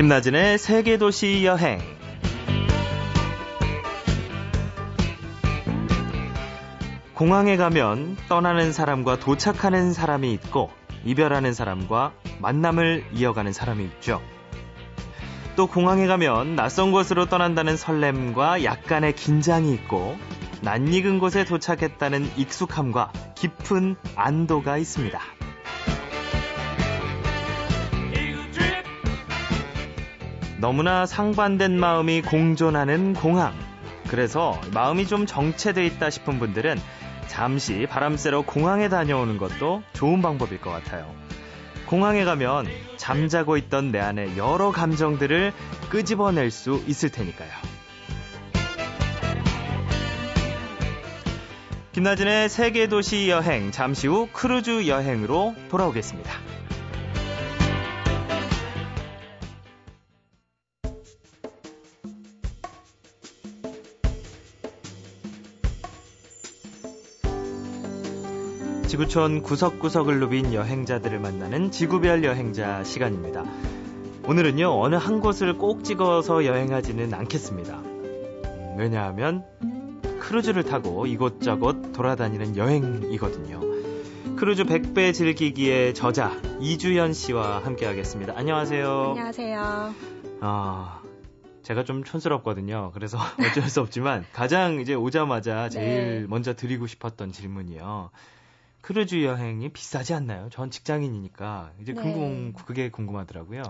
김나진의 0.00 0.56
세계도시 0.56 1.44
여행. 1.44 1.78
공항에 7.12 7.58
가면 7.58 8.16
떠나는 8.26 8.72
사람과 8.72 9.18
도착하는 9.18 9.92
사람이 9.92 10.32
있고 10.32 10.70
이별하는 11.04 11.52
사람과 11.52 12.14
만남을 12.38 13.08
이어가는 13.12 13.52
사람이 13.52 13.84
있죠. 13.84 14.22
또 15.54 15.66
공항에 15.66 16.06
가면 16.06 16.56
낯선 16.56 16.92
곳으로 16.92 17.26
떠난다는 17.26 17.76
설렘과 17.76 18.64
약간의 18.64 19.14
긴장이 19.14 19.70
있고 19.74 20.16
낯익은 20.62 21.18
곳에 21.18 21.44
도착했다는 21.44 22.38
익숙함과 22.38 23.12
깊은 23.34 23.96
안도가 24.16 24.78
있습니다. 24.78 25.20
너무나 30.60 31.06
상반된 31.06 31.80
마음이 31.80 32.20
공존하는 32.20 33.14
공항. 33.14 33.54
그래서 34.08 34.60
마음이 34.74 35.06
좀 35.06 35.24
정체돼 35.24 35.86
있다 35.86 36.10
싶은 36.10 36.38
분들은 36.38 36.78
잠시 37.28 37.86
바람 37.88 38.18
쐬러 38.18 38.42
공항에 38.42 38.90
다녀오는 38.90 39.38
것도 39.38 39.82
좋은 39.94 40.20
방법일 40.20 40.60
것 40.60 40.70
같아요. 40.70 41.10
공항에 41.86 42.24
가면 42.24 42.66
잠자고 42.98 43.56
있던 43.56 43.90
내 43.90 44.00
안의 44.00 44.36
여러 44.36 44.70
감정들을 44.70 45.54
끄집어낼 45.88 46.50
수 46.50 46.84
있을 46.86 47.08
테니까요. 47.08 47.50
김나진의 51.92 52.50
세계도시 52.50 53.30
여행 53.30 53.70
잠시 53.72 54.08
후 54.08 54.28
크루즈 54.32 54.88
여행으로 54.88 55.54
돌아오겠습니다. 55.70 56.49
지구촌 69.00 69.40
구석구석을 69.40 70.20
누빈 70.20 70.52
여행자들을 70.52 71.20
만나는 71.20 71.70
지구별 71.70 72.22
여행자 72.22 72.84
시간입니다. 72.84 73.44
오늘은요, 74.26 74.78
어느 74.78 74.94
한 74.96 75.20
곳을 75.20 75.56
콕 75.56 75.84
찍어서 75.84 76.44
여행하지는 76.44 77.14
않겠습니다. 77.14 77.80
왜냐하면 78.76 79.46
크루즈를 80.20 80.64
타고 80.64 81.06
이곳저곳 81.06 81.92
돌아다니는 81.92 82.58
여행이거든요. 82.58 83.60
크루즈 84.36 84.64
100배 84.64 85.14
즐기기의 85.14 85.94
저자 85.94 86.32
이주연 86.60 87.14
씨와 87.14 87.64
함께 87.64 87.86
하겠습니다. 87.86 88.34
안녕하세요. 88.36 89.04
안녕하세요. 89.08 89.94
아, 90.42 91.00
제가 91.62 91.84
좀 91.84 92.04
촌스럽거든요. 92.04 92.90
그래서 92.92 93.16
어쩔 93.40 93.62
수 93.70 93.80
없지만 93.80 94.26
가장 94.34 94.78
이제 94.78 94.92
오자마자 94.92 95.70
제일 95.70 96.20
네. 96.20 96.26
먼저 96.28 96.54
드리고 96.54 96.86
싶었던 96.86 97.32
질문이요. 97.32 98.10
크루즈 98.82 99.22
여행이 99.24 99.70
비싸지 99.72 100.14
않나요? 100.14 100.48
전 100.50 100.70
직장인이니까 100.70 101.72
이제 101.80 101.92
네. 101.92 102.00
궁금 102.00 102.52
그게 102.52 102.90
궁금하더라고요. 102.90 103.62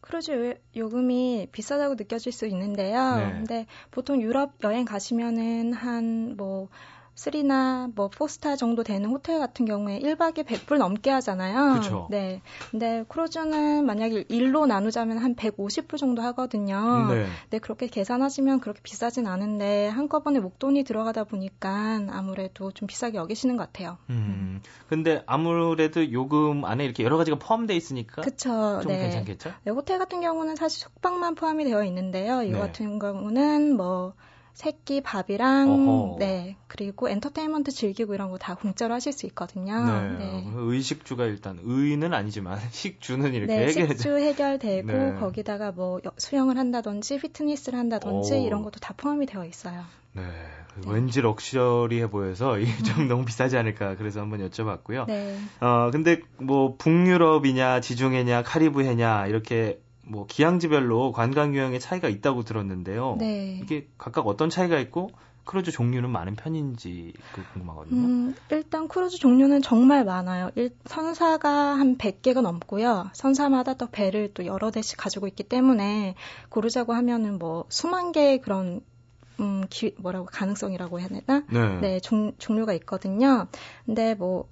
크루즈 0.00 0.60
요금이 0.76 1.48
비싸다고 1.52 1.94
느껴질 1.94 2.32
수 2.32 2.46
있는데요. 2.46 2.98
네. 3.16 3.32
근데 3.36 3.66
보통 3.90 4.20
유럽 4.22 4.54
여행 4.64 4.84
가시면은 4.84 5.72
한 5.72 6.36
뭐 6.36 6.68
3나 7.18 7.92
뭐 7.94 8.08
4스타 8.08 8.56
정도 8.56 8.84
되는 8.84 9.10
호텔 9.10 9.40
같은 9.40 9.66
경우에 9.66 9.98
1박에 9.98 10.44
100불 10.44 10.78
넘게 10.78 11.10
하잖아요. 11.10 11.80
그쵸. 11.80 12.06
네. 12.10 12.40
근데 12.70 13.04
크루즈는 13.08 13.84
만약에 13.84 14.24
1로 14.24 14.66
나누자면 14.66 15.18
한 15.18 15.34
150불 15.34 15.98
정도 15.98 16.22
하거든요. 16.22 17.08
네. 17.12 17.26
네, 17.50 17.58
그렇게 17.58 17.88
계산하시면 17.88 18.60
그렇게 18.60 18.80
비싸진 18.82 19.26
않은데 19.26 19.88
한꺼번에 19.88 20.38
목돈이 20.38 20.84
들어가다 20.84 21.24
보니까 21.24 22.00
아무래도 22.10 22.70
좀 22.70 22.86
비싸게 22.86 23.18
여기시는 23.18 23.56
것 23.56 23.64
같아요. 23.64 23.98
음. 24.10 24.62
근데 24.88 25.22
아무래도 25.26 26.12
요금 26.12 26.64
안에 26.64 26.84
이렇게 26.84 27.02
여러 27.02 27.16
가지가 27.16 27.38
포함되어 27.38 27.76
있으니까 27.76 28.22
그쵸. 28.22 28.80
좀 28.82 28.92
네. 28.92 29.00
괜찮겠죠? 29.00 29.52
네, 29.64 29.72
호텔 29.72 29.98
같은 29.98 30.20
경우는 30.20 30.54
사실 30.54 30.80
숙박만 30.80 31.34
포함이 31.34 31.64
되어 31.64 31.82
있는데요. 31.84 32.42
이거 32.42 32.58
네. 32.58 32.66
같은 32.66 32.98
경우는 33.00 33.76
뭐 33.76 34.14
새끼 34.58 35.00
밥이랑 35.00 35.70
어허. 35.70 36.16
네 36.18 36.56
그리고 36.66 37.08
엔터테인먼트 37.08 37.70
즐기고 37.70 38.12
이런 38.14 38.28
거 38.32 38.38
다 38.38 38.56
공짜로 38.56 38.92
하실 38.92 39.12
수 39.12 39.24
있거든요. 39.26 39.84
네. 39.86 40.18
네. 40.18 40.44
의식주가 40.56 41.26
일단 41.26 41.60
의는 41.62 42.12
아니지만 42.12 42.58
식주는 42.72 43.34
이렇게 43.34 43.54
네, 43.56 43.66
해결 43.68 43.88
식주 43.90 44.16
해결되고 44.16 44.86
네. 44.88 45.14
거기다가 45.20 45.70
뭐 45.70 46.00
수영을 46.16 46.58
한다든지 46.58 47.18
피트니스를 47.20 47.78
한다든지 47.78 48.34
오. 48.34 48.46
이런 48.46 48.64
것도 48.64 48.80
다 48.80 48.94
포함이 48.96 49.26
되어 49.26 49.44
있어요. 49.44 49.84
네. 50.12 50.22
네. 50.22 50.92
왠지 50.92 51.20
럭셔리해 51.20 52.10
보여서 52.10 52.58
이게 52.60 52.72
좀 52.82 53.06
너무 53.06 53.24
비싸지 53.24 53.56
않을까 53.56 53.94
그래서 53.94 54.20
한번 54.20 54.40
여쭤봤고요. 54.48 55.06
네. 55.06 55.38
어 55.60 55.90
근데 55.92 56.20
뭐 56.38 56.74
북유럽이냐 56.76 57.80
지중해냐 57.80 58.42
카리브해냐 58.42 59.28
이렇게 59.28 59.80
뭐 60.08 60.26
기항지별로 60.26 61.12
관광 61.12 61.54
유형의 61.54 61.80
차이가 61.80 62.08
있다고 62.08 62.42
들었는데요. 62.42 63.16
네. 63.18 63.60
이게 63.62 63.86
각각 63.98 64.26
어떤 64.26 64.50
차이가 64.50 64.78
있고 64.78 65.10
크루즈 65.44 65.70
종류는 65.70 66.10
많은 66.10 66.36
편인지 66.36 67.14
그 67.32 67.42
궁금하거든요. 67.54 67.96
음, 67.96 68.34
일단 68.50 68.86
크루즈 68.86 69.16
종류는 69.18 69.62
정말 69.62 70.04
많아요. 70.04 70.50
일, 70.56 70.76
선사가 70.84 71.48
한 71.48 71.96
100개가 71.96 72.42
넘고요. 72.42 73.08
선사마다 73.14 73.74
또 73.74 73.86
배를 73.86 74.34
또 74.34 74.44
여러 74.44 74.70
대씩 74.70 74.98
가지고 74.98 75.26
있기 75.26 75.44
때문에 75.44 76.16
고르자고 76.50 76.92
하면은 76.92 77.38
뭐 77.38 77.64
수만 77.70 78.12
개의 78.12 78.42
그런 78.42 78.82
음, 79.40 79.64
기, 79.70 79.94
뭐라고 79.98 80.26
가능성이라고 80.26 81.00
해야 81.00 81.08
되나? 81.08 81.44
네. 81.50 81.80
네, 81.80 82.00
종, 82.00 82.32
종류가 82.38 82.74
있거든요. 82.74 83.46
근데 83.86 84.14
뭐 84.14 84.48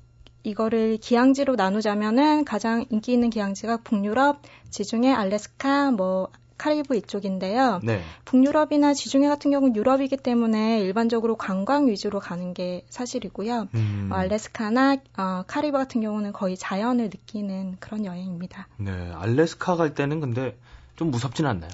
이거를 0.46 0.98
기항지로 0.98 1.56
나누자면은 1.56 2.44
가장 2.44 2.84
인기 2.90 3.12
있는 3.12 3.30
기항지가 3.30 3.78
북유럽, 3.78 4.42
지중해, 4.70 5.12
알래스카, 5.12 5.90
뭐 5.90 6.28
카리브 6.56 6.94
이쪽인데요. 6.94 7.80
네. 7.82 8.00
북유럽이나 8.24 8.94
지중해 8.94 9.26
같은 9.28 9.50
경우는 9.50 9.74
유럽이기 9.74 10.16
때문에 10.16 10.80
일반적으로 10.80 11.36
관광 11.36 11.88
위주로 11.88 12.20
가는 12.20 12.54
게 12.54 12.86
사실이고요. 12.90 13.68
음. 13.74 14.08
어, 14.12 14.14
알래스카나 14.14 14.98
어, 15.18 15.42
카리브 15.48 15.76
같은 15.76 16.00
경우는 16.00 16.32
거의 16.32 16.56
자연을 16.56 17.06
느끼는 17.06 17.78
그런 17.80 18.04
여행입니다. 18.04 18.68
네, 18.76 18.92
알래스카 19.16 19.74
갈 19.74 19.94
때는 19.94 20.20
근데 20.20 20.56
좀 20.94 21.10
무섭진 21.10 21.46
않나요? 21.46 21.70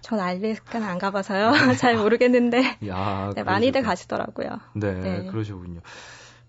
전 0.00 0.20
알래스카는 0.20 0.86
안 0.86 0.98
가봐서요. 0.98 1.50
잘 1.76 1.96
모르겠는데. 1.96 2.78
야, 2.86 3.32
네, 3.34 3.42
많이들 3.42 3.82
가시더라고요. 3.82 4.60
네, 4.74 4.94
네. 4.94 5.26
그러시군요. 5.26 5.80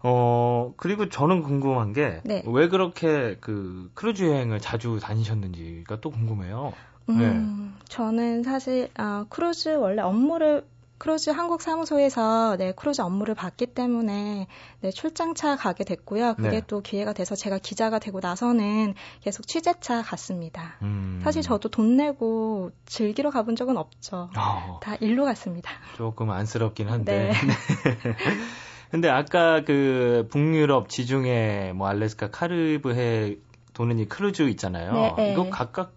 어, 0.03 0.73
그리고 0.75 1.07
저는 1.07 1.43
궁금한 1.43 1.93
게, 1.93 2.21
네. 2.25 2.43
왜 2.45 2.67
그렇게 2.67 3.37
그 3.39 3.89
크루즈 3.93 4.23
여행을 4.23 4.59
자주 4.59 4.99
다니셨는지가 5.01 6.01
또 6.01 6.11
궁금해요. 6.11 6.73
음, 7.09 7.17
네. 7.17 7.83
저는 7.87 8.43
사실, 8.43 8.89
어, 8.99 9.25
크루즈 9.29 9.69
원래 9.69 10.01
업무를 10.01 10.65
크루즈 10.97 11.31
한국 11.31 11.61
사무소에서 11.61 12.55
네, 12.57 12.71
크루즈 12.71 13.01
업무를 13.01 13.35
봤기 13.35 13.67
때문에 13.67 14.47
네, 14.79 14.91
출장차 14.91 15.57
가게 15.57 15.83
됐고요. 15.83 16.35
그게 16.35 16.49
네. 16.49 16.61
또 16.65 16.81
기회가 16.81 17.11
돼서 17.11 17.35
제가 17.35 17.57
기자가 17.57 17.99
되고 17.99 18.21
나서는 18.21 18.93
계속 19.19 19.45
취재차 19.45 20.01
갔습니다. 20.01 20.77
음. 20.81 21.19
사실 21.21 21.41
저도 21.41 21.67
돈 21.67 21.97
내고 21.97 22.71
즐기러 22.85 23.31
가본 23.31 23.57
적은 23.57 23.75
없죠. 23.75 24.29
어. 24.37 24.79
다 24.81 24.95
일로 25.01 25.25
갔습니다. 25.25 25.71
조금 25.97 26.29
안쓰럽긴 26.31 26.87
한데. 26.87 27.31
네. 27.31 27.33
근데 28.93 29.09
아까 29.09 29.63
그 29.63 30.27
북유럽 30.29 30.87
지중해 30.87 31.73
뭐 31.73 31.87
알래스카 31.87 32.29
카리브해 32.29 33.37
도는 33.73 33.97
이 33.97 34.05
크루즈 34.05 34.43
있잖아요. 34.49 34.93
네, 34.93 35.13
네. 35.17 35.31
이거 35.31 35.49
각각 35.49 35.95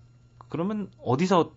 그러면 0.49 0.89
어디서 1.05 1.53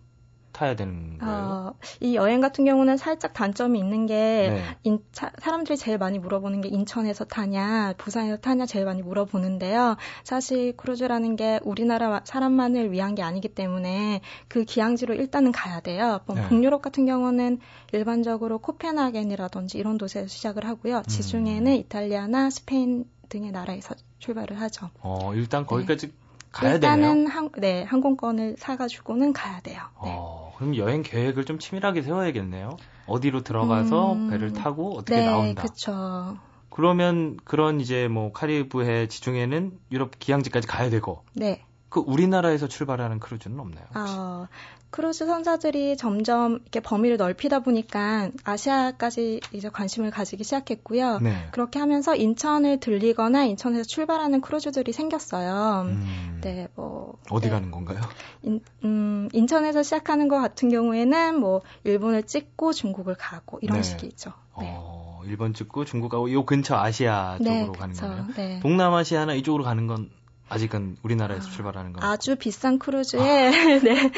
타야 0.52 0.76
되는 0.76 1.18
거예요? 1.20 1.36
어, 1.36 1.74
이 2.00 2.16
여행 2.16 2.42
같은 2.42 2.66
경우는 2.66 2.98
살짝 2.98 3.34
단점이 3.34 3.80
있는 3.80 4.06
게 4.06 4.16
네. 4.16 4.64
인, 4.84 5.00
차, 5.12 5.32
사람들이 5.40 5.78
제일 5.78 5.98
많이 5.98 6.20
물어보는 6.20 6.62
게 6.62 6.70
인천에서 6.70 7.26
타냐, 7.26 7.94
부산에서 7.98 8.38
타냐 8.38 8.66
제일 8.66 8.86
많이 8.86 9.02
물어보는데요. 9.02 9.98
사실 10.24 10.76
크루즈라는 10.76 11.36
게 11.36 11.60
우리나라 11.64 12.22
사람만을 12.24 12.92
위한 12.92 13.16
게 13.16 13.22
아니기 13.22 13.50
때문에 13.50 14.22
그 14.48 14.64
기항지로 14.64 15.14
일단은 15.16 15.52
가야 15.52 15.80
돼요. 15.80 16.20
뭐 16.26 16.36
네. 16.36 16.48
북유럽 16.48 16.82
같은 16.82 17.06
경우는 17.06 17.60
일반적으로 17.94 18.60
코펜하겐이라든지 18.60 19.78
이런 19.78 19.98
도시에서 19.98 20.28
시작을 20.28 20.66
하고요. 20.66 20.98
음. 20.98 21.04
지중해는 21.04 21.72
음. 21.72 21.78
이탈리아나 21.78 22.50
스페인 22.50 23.06
등의 23.30 23.52
나라에서 23.52 23.96
출발을 24.20 24.60
하죠. 24.60 24.90
어, 25.02 25.34
일단 25.36 25.66
거기까지 25.66 26.08
네. 26.08 26.14
가야 26.52 26.74
일단은 26.74 27.26
되네요. 27.26 27.30
한, 27.30 27.50
네, 27.58 27.84
항공권을 27.84 28.56
사가지고는 28.58 29.34
가야 29.34 29.60
돼요. 29.62 29.82
네. 30.04 30.16
어, 30.18 30.54
그럼 30.58 30.76
여행 30.76 31.04
계획을 31.04 31.46
좀 31.46 31.60
치밀하게 31.60 32.02
세워야겠네요. 32.02 32.78
어디로 33.08 33.44
들어가서 33.44 34.14
음, 34.14 34.30
배를 34.30 34.54
타고 34.54 34.98
어떻게 34.98 35.16
네, 35.16 35.26
나온다. 35.26 35.64
그렇죠. 35.64 36.38
그러면 36.70 37.38
그런 37.44 37.82
이제 37.82 38.08
뭐 38.08 38.32
카리브해 38.32 39.08
지중해는 39.08 39.80
유럽 39.92 40.18
기항지까지 40.20 40.68
가야 40.68 40.90
되고. 40.90 41.24
네. 41.34 41.64
그 41.90 42.00
우리나라에서 42.02 42.68
출발하는 42.68 43.20
크루즈는 43.20 43.60
없나요? 43.60 43.86
혹시? 43.96 44.14
어, 44.16 44.48
크루즈 44.92 45.26
선사들이 45.26 45.98
점점 45.98 46.60
이렇게 46.62 46.80
범위를 46.80 47.18
넓히다 47.18 47.60
보니까 47.60 48.30
아시아까지 48.44 49.40
이제 49.52 49.70
관심을 49.70 50.10
가지기 50.12 50.44
시작했고요. 50.44 51.20
네. 51.20 51.48
그렇게 51.52 51.80
하면서 51.80 52.16
인천을 52.16 52.80
들리거나 52.80 53.44
인천에서 53.46 53.84
출발하는 53.84 54.42
크루즈들이 54.42 54.92
생겼어요. 54.92 55.84
음, 55.88 56.42
네, 56.44 56.68
뭐 56.76 57.18
어디 57.30 57.48
네. 57.48 57.52
가는 57.52 57.70
건가요? 57.72 58.00
인, 58.44 58.62
음, 58.84 59.30
인천에서 59.34 59.84
시작하는 59.84 60.28
것 60.28 60.40
같은 60.40 60.70
경우에는 60.70 61.40
뭐 61.40 61.62
일본을 61.84 62.24
찍고 62.24 62.74
중국을 62.74 63.16
가고 63.16 63.60
이런 63.62 63.78
네. 63.78 63.84
식이죠. 63.84 64.32
네. 64.60 64.74
어, 64.76 65.22
일본 65.26 65.54
찍고 65.54 65.86
중국 65.86 66.10
가고 66.10 66.32
요 66.32 66.46
근처 66.46 66.76
아시아 66.76 67.38
네, 67.40 67.60
쪽으로 67.60 67.74
가는 67.74 67.96
거예요. 67.96 68.28
네. 68.36 68.60
동남아시아나 68.62 69.34
이쪽으로 69.36 69.64
가는 69.64 69.86
건 69.88 70.10
아직은 70.50 70.98
우리나라에서 71.04 71.48
아, 71.48 71.52
출발하는 71.52 71.94
거 71.94 72.06
아주 72.06 72.36
비싼 72.36 72.80
크루즈에 72.80 73.20
아. 73.20 73.52
네. 73.84 74.12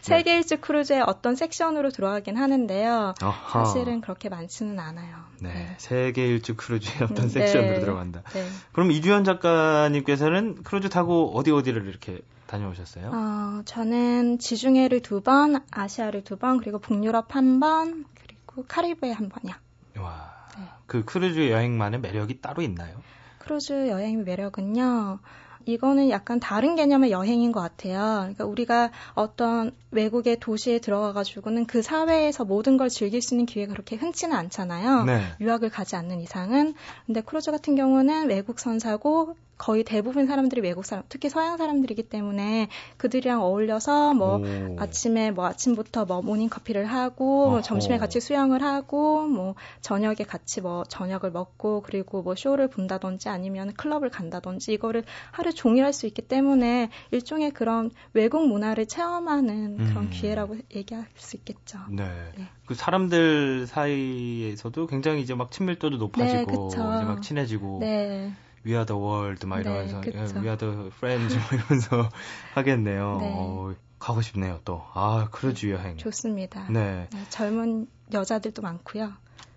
세계 0.00 0.36
일주 0.36 0.58
크루즈의 0.60 1.02
어떤 1.02 1.34
섹션으로 1.34 1.90
들어가긴 1.90 2.36
하는데요. 2.36 3.14
어허. 3.20 3.64
사실은 3.64 4.00
그렇게 4.00 4.28
많지는 4.28 4.78
않아요. 4.78 5.16
네, 5.40 5.52
네. 5.52 5.74
세계 5.78 6.26
일주 6.26 6.54
크루즈의 6.54 7.02
어떤 7.10 7.24
음, 7.24 7.28
섹션으로 7.28 7.72
네. 7.74 7.80
들어간다. 7.80 8.22
네. 8.32 8.46
그럼 8.72 8.92
이주연 8.92 9.24
작가님께서는 9.24 10.62
크루즈 10.62 10.88
타고 10.88 11.32
어디 11.34 11.50
어디를 11.50 11.86
이렇게 11.86 12.20
다녀오셨어요? 12.46 13.10
어, 13.12 13.62
저는 13.64 14.38
지중해를 14.38 15.00
두 15.00 15.20
번, 15.22 15.64
아시아를 15.70 16.22
두 16.22 16.36
번, 16.36 16.58
그리고 16.58 16.78
북유럽 16.78 17.34
한 17.34 17.60
번, 17.60 18.04
그리고 18.14 18.64
카리브해 18.68 19.12
한 19.12 19.30
번이요. 19.30 19.54
와, 19.98 20.32
네. 20.58 20.64
그 20.86 21.04
크루즈 21.04 21.50
여행만의 21.50 22.00
매력이 22.00 22.40
따로 22.40 22.62
있나요? 22.62 23.02
크루즈 23.38 23.88
여행의 23.88 24.24
매력은요. 24.24 25.18
이거는 25.66 26.10
약간 26.10 26.40
다른 26.40 26.76
개념의 26.76 27.10
여행인 27.10 27.52
것 27.52 27.60
같아요. 27.60 28.20
그러니까 28.20 28.44
우리가 28.44 28.90
어떤 29.14 29.72
외국의 29.90 30.40
도시에 30.40 30.78
들어가가지고는 30.78 31.66
그 31.66 31.82
사회에서 31.82 32.44
모든 32.44 32.76
걸 32.76 32.88
즐길 32.88 33.22
수 33.22 33.34
있는 33.34 33.46
기회가 33.46 33.72
그렇게 33.72 33.96
흔치는 33.96 34.36
않잖아요. 34.36 35.04
네. 35.04 35.22
유학을 35.40 35.70
가지 35.70 35.96
않는 35.96 36.20
이상은. 36.20 36.74
근데 37.06 37.20
크루즈 37.20 37.50
같은 37.50 37.76
경우는 37.76 38.28
외국 38.28 38.58
선사고 38.58 39.36
거의 39.62 39.84
대부분 39.84 40.26
사람들이 40.26 40.60
외국 40.60 40.84
사람, 40.84 41.04
특히 41.08 41.28
서양 41.28 41.56
사람들이기 41.56 42.02
때문에 42.04 42.68
그들이랑 42.96 43.42
어울려서 43.42 44.12
뭐 44.12 44.38
오. 44.38 44.76
아침에 44.80 45.30
뭐 45.30 45.46
아침부터 45.46 46.04
뭐 46.04 46.20
모닝 46.20 46.48
커피를 46.48 46.86
하고 46.86 47.48
뭐 47.48 47.62
점심에 47.62 47.98
같이 47.98 48.18
수영을 48.18 48.60
하고 48.60 49.28
뭐 49.28 49.54
저녁에 49.80 50.16
같이 50.26 50.60
뭐 50.60 50.82
저녁을 50.82 51.30
먹고 51.30 51.82
그리고 51.82 52.22
뭐 52.22 52.34
쇼를 52.34 52.66
본다든지 52.68 53.28
아니면 53.28 53.72
클럽을 53.74 54.10
간다든지 54.10 54.72
이거를 54.72 55.04
하루 55.30 55.51
종일 55.52 55.84
할 55.84 55.92
수 55.92 56.06
있기 56.06 56.22
때문에 56.22 56.88
일종의 57.10 57.50
그런 57.50 57.90
외국 58.14 58.48
문화를 58.48 58.86
체험하는 58.86 59.76
그런 59.88 60.04
음. 60.04 60.10
기회라고 60.10 60.56
얘기할 60.74 61.06
수 61.16 61.36
있겠죠. 61.36 61.78
네. 61.90 62.04
네. 62.36 62.48
그 62.66 62.74
사람들 62.74 63.66
사이에서도 63.66 64.86
굉장히 64.86 65.20
이제 65.22 65.34
막 65.34 65.50
친밀도도 65.50 65.98
높아지고 65.98 66.70
네, 66.70 66.96
이제 66.96 67.04
막 67.04 67.22
친해지고 67.22 67.78
네. 67.80 68.32
We 68.64 68.72
are 68.72 68.86
the 68.86 69.00
world 69.00 69.46
막 69.46 69.56
네, 69.56 69.62
이러면서 69.62 70.00
네, 70.00 70.10
We 70.40 70.46
are 70.48 70.56
the 70.56 70.86
friends 70.96 71.36
막 71.36 71.52
이러면서 71.52 72.08
하겠네요. 72.54 73.18
네. 73.20 73.32
어, 73.36 73.74
가고 73.98 74.22
싶네요 74.22 74.60
또. 74.64 74.82
아 74.94 75.28
크루즈 75.30 75.70
여행. 75.70 75.96
좋습니다. 75.96 76.66
네. 76.70 77.06
네 77.12 77.18
젊은 77.28 77.86
여자들도 78.12 78.62
많고요. 78.62 79.12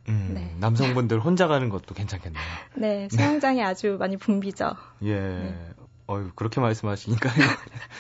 음, 0.08 0.32
네. 0.36 0.54
남성분들 0.60 1.20
혼자 1.20 1.48
가는 1.48 1.68
것도 1.70 1.96
괜찮겠네요. 1.96 2.44
네, 2.76 3.08
수영장이 3.10 3.64
아주 3.64 3.98
많이 4.00 4.18
붐비죠. 4.18 4.76
예. 5.04 5.16
네. 5.20 5.70
어유 6.10 6.32
그렇게 6.36 6.62
말씀하시니까 6.62 7.30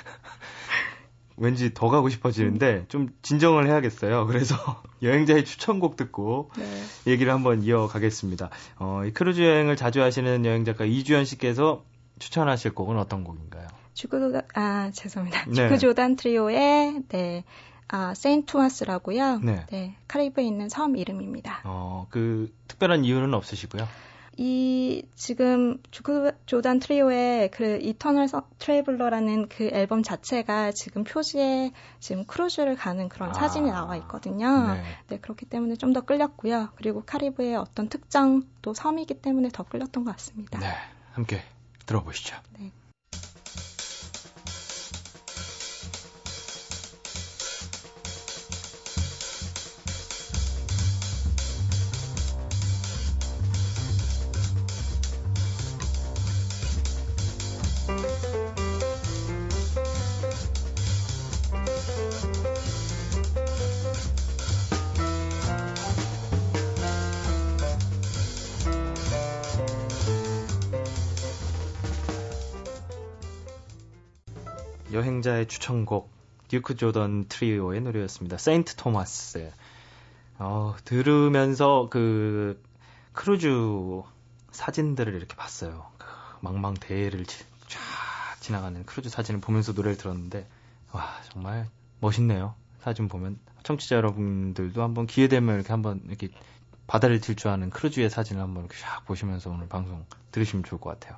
왠지 1.37 1.73
더 1.73 1.89
가고 1.89 2.09
싶어지는데 2.09 2.85
좀 2.87 3.09
진정을 3.21 3.67
해야겠어요. 3.67 4.25
그래서 4.25 4.55
여행자의 5.01 5.43
추천곡 5.43 5.97
듣고 5.97 6.51
네. 6.57 7.11
얘기를 7.11 7.33
한번 7.33 7.61
이어가겠습니다. 7.61 8.49
어, 8.77 9.03
이 9.05 9.11
크루즈 9.11 9.41
여행을 9.41 9.75
자주 9.75 10.01
하시는 10.01 10.45
여행 10.45 10.63
작가 10.63 10.85
이주연 10.85 11.25
씨께서 11.25 11.83
추천하실 12.19 12.73
곡은 12.73 12.97
어떤 12.97 13.23
곡인가요? 13.23 13.67
듀크 13.93 14.41
아 14.53 14.91
죄송합니다. 14.91 15.45
네. 15.47 15.53
듀크 15.53 15.77
조단 15.77 16.15
트리오의 16.15 17.03
네. 17.09 17.43
아, 17.87 18.13
세인트 18.15 18.56
토마스라고요. 18.56 19.39
네. 19.39 19.65
네. 19.69 19.95
카리브에 20.07 20.43
있는 20.43 20.69
섬 20.69 20.95
이름입니다. 20.95 21.61
어, 21.65 22.07
그 22.09 22.51
특별한 22.67 23.05
이유는 23.05 23.33
없으시고요. 23.33 23.87
이 24.37 25.03
지금 25.15 25.81
듀크 25.91 26.31
조단 26.45 26.79
트리오의 26.79 27.49
그 27.51 27.79
Eternal 27.81 28.27
Traveler라는 28.59 29.47
그 29.49 29.69
앨범 29.73 30.03
자체가 30.03 30.71
지금 30.71 31.03
표지에 31.03 31.71
지금 31.99 32.25
크루즈를 32.25 32.75
가는 32.75 33.09
그런 33.09 33.29
아, 33.29 33.33
사진이 33.33 33.71
나와 33.71 33.95
있거든요. 33.97 34.73
네. 34.73 34.83
네 35.07 35.19
그렇기 35.19 35.45
때문에 35.47 35.75
좀 35.75 35.95
더 35.95 36.01
끌렸고요. 36.01 36.69
그리고 36.75 37.03
카리브의 37.05 37.55
어떤 37.55 37.87
특정 37.87 38.43
또 38.61 38.73
섬이기 38.73 39.21
때문에 39.21 39.47
더 39.53 39.63
끌렸던 39.63 40.03
것 40.03 40.11
같습니다. 40.11 40.59
네, 40.59 40.67
함께 41.13 41.41
들어보시죠. 41.85 42.35
네. 42.59 42.71
추천곡 75.47 76.11
듀크 76.47 76.75
조던 76.75 77.25
트리오의 77.27 77.81
노래였습니다. 77.81 78.37
세인트 78.37 78.75
토마스. 78.75 79.51
어, 80.37 80.75
들으면서 80.83 81.87
그 81.89 82.61
크루즈 83.13 83.47
사진들을 84.51 85.13
이렇게 85.15 85.35
봤어요. 85.35 85.85
그 85.97 86.05
망망 86.41 86.73
대해를 86.73 87.25
쫙 87.25 87.79
지나가는 88.39 88.85
크루즈 88.85 89.09
사진을 89.09 89.41
보면서 89.41 89.71
노래를 89.71 89.97
들었는데 89.97 90.47
와 90.91 91.09
정말 91.31 91.67
멋있네요. 91.99 92.53
사진 92.81 93.07
보면 93.07 93.39
청취자 93.63 93.95
여러분들도 93.95 94.83
한번 94.83 95.07
기회 95.07 95.27
되면 95.27 95.55
이렇게 95.55 95.69
한번 95.69 96.01
이렇게 96.07 96.29
바다를 96.87 97.19
질주하는 97.19 97.71
크루즈의 97.71 98.09
사진을 98.09 98.41
한번 98.41 98.65
이렇게 98.65 98.77
쫙 98.79 99.03
보시면서 99.05 99.49
오늘 99.49 99.67
방송 99.67 100.05
들으시면 100.31 100.63
좋을 100.63 100.79
것 100.79 100.91
같아요. 100.91 101.17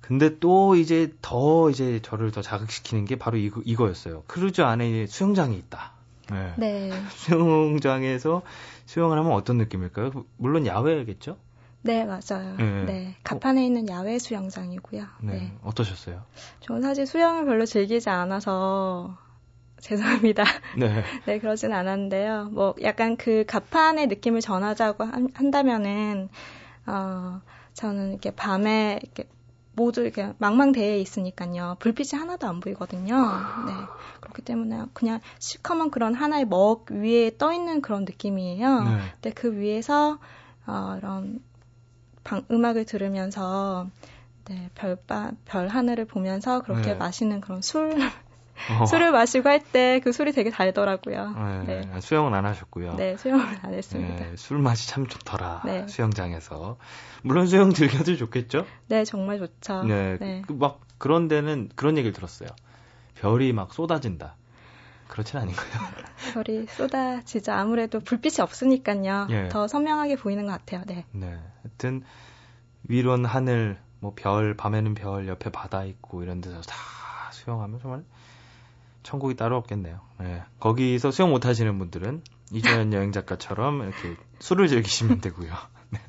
근데 0.00 0.38
또 0.38 0.74
이제 0.76 1.12
더 1.20 1.70
이제 1.70 2.00
저를 2.02 2.30
더 2.30 2.40
자극시키는 2.40 3.04
게 3.04 3.16
바로 3.16 3.36
이거, 3.36 3.60
이거였어요. 3.64 4.22
크루즈 4.26 4.62
안에 4.62 5.06
수영장이 5.06 5.56
있다. 5.56 5.92
네. 6.30 6.54
네. 6.56 6.90
수영장에서 7.10 8.42
수영을 8.86 9.18
하면 9.18 9.32
어떤 9.32 9.58
느낌일까요? 9.58 10.12
물론 10.36 10.66
야외겠죠? 10.66 11.36
네, 11.82 12.04
맞아요. 12.04 12.56
네. 12.56 12.84
네. 12.84 13.16
갑판에 13.22 13.60
어. 13.60 13.64
있는 13.64 13.88
야외 13.88 14.18
수영장이고요. 14.18 15.04
네. 15.22 15.32
네. 15.32 15.52
어떠셨어요? 15.62 16.22
저는 16.60 16.82
사실 16.82 17.06
수영을 17.06 17.44
별로 17.44 17.64
즐기지 17.66 18.10
않아서 18.10 19.16
죄송합니다. 19.80 20.44
네. 20.76 21.04
네, 21.26 21.38
그러진 21.38 21.72
않았는데요. 21.72 22.50
뭐 22.52 22.74
약간 22.82 23.16
그 23.16 23.44
갑판의 23.46 24.08
느낌을 24.08 24.40
전하자고 24.40 25.04
한, 25.04 25.28
한다면은 25.34 26.28
어 26.86 27.40
저는 27.74 28.10
이렇게 28.10 28.32
밤에 28.32 28.98
이렇게 29.02 29.28
모두 29.78 30.02
이렇게 30.02 30.34
망망대해에 30.38 31.00
있으니까요. 31.00 31.76
불빛이 31.78 32.18
하나도 32.18 32.48
안 32.48 32.58
보이거든요. 32.58 33.16
네. 33.66 33.72
그렇기 34.20 34.42
때문에 34.42 34.86
그냥 34.92 35.20
시커먼 35.38 35.90
그런 35.92 36.14
하나의 36.14 36.46
먹 36.46 36.90
위에 36.90 37.36
떠 37.38 37.52
있는 37.52 37.80
그런 37.80 38.04
느낌이에요. 38.04 38.80
네. 38.82 38.98
근데 39.14 39.30
그 39.30 39.56
위에서 39.56 40.18
어, 40.66 40.96
이런 40.98 41.40
방, 42.24 42.44
음악을 42.50 42.84
들으면서 42.86 43.86
네, 44.48 44.68
별바, 44.74 45.32
별 45.44 45.68
하늘을 45.68 46.06
보면서 46.06 46.60
그렇게 46.60 46.92
네. 46.92 46.94
마시는 46.94 47.40
그런 47.40 47.62
술 47.62 47.94
어. 48.80 48.86
술을 48.86 49.12
마시고 49.12 49.48
할 49.48 49.60
때 49.72 50.00
그 50.02 50.12
술이 50.12 50.32
되게 50.32 50.50
달더라고요. 50.50 51.34
네, 51.66 51.80
네. 51.92 52.00
수영은 52.00 52.34
안 52.34 52.44
하셨고요. 52.46 52.94
네, 52.94 53.16
수영을 53.16 53.44
안 53.62 53.74
했습니다. 53.74 54.16
네, 54.24 54.36
술 54.36 54.58
맛이 54.58 54.88
참 54.88 55.06
좋더라. 55.06 55.62
네. 55.64 55.86
수영장에서. 55.88 56.76
물론 57.22 57.46
수영 57.46 57.72
즐겨도 57.72 58.16
좋겠죠? 58.16 58.64
네, 58.88 59.04
정말 59.04 59.38
좋죠. 59.38 59.82
네. 59.84 60.16
네. 60.18 60.42
그, 60.46 60.52
막 60.52 60.80
그런 60.98 61.28
데는 61.28 61.68
그런 61.74 61.96
얘기를 61.96 62.12
들었어요. 62.12 62.48
별이 63.16 63.52
막 63.52 63.72
쏟아진다. 63.74 64.36
그렇진 65.08 65.38
않은가요? 65.38 65.68
별이 66.34 66.66
쏟아지죠. 66.66 67.52
아무래도 67.52 68.00
불빛이 68.00 68.36
없으니까요. 68.40 69.26
예. 69.30 69.48
더 69.48 69.66
선명하게 69.66 70.16
보이는 70.16 70.44
것 70.46 70.52
같아요. 70.52 70.82
네. 70.86 71.04
네. 71.12 71.38
하여튼 71.62 72.02
위로는 72.84 73.24
하늘, 73.24 73.78
뭐 74.00 74.12
별, 74.14 74.54
밤에는 74.54 74.94
별, 74.94 75.26
옆에 75.28 75.50
바다 75.50 75.84
있고 75.84 76.22
이런 76.22 76.40
데서 76.40 76.60
다 76.60 76.76
수영하면 77.32 77.80
정말 77.80 78.04
천국이 79.02 79.36
따로 79.36 79.56
없겠네요. 79.56 80.00
네. 80.20 80.42
거기서 80.60 81.10
수영 81.10 81.30
못 81.30 81.46
하시는 81.46 81.78
분들은 81.78 82.22
이주연 82.52 82.92
여행 82.92 83.12
작가처럼 83.12 83.82
이렇게 83.82 84.16
술을 84.40 84.68
즐기시면 84.68 85.20
되고요. 85.20 85.52
네. 85.90 86.00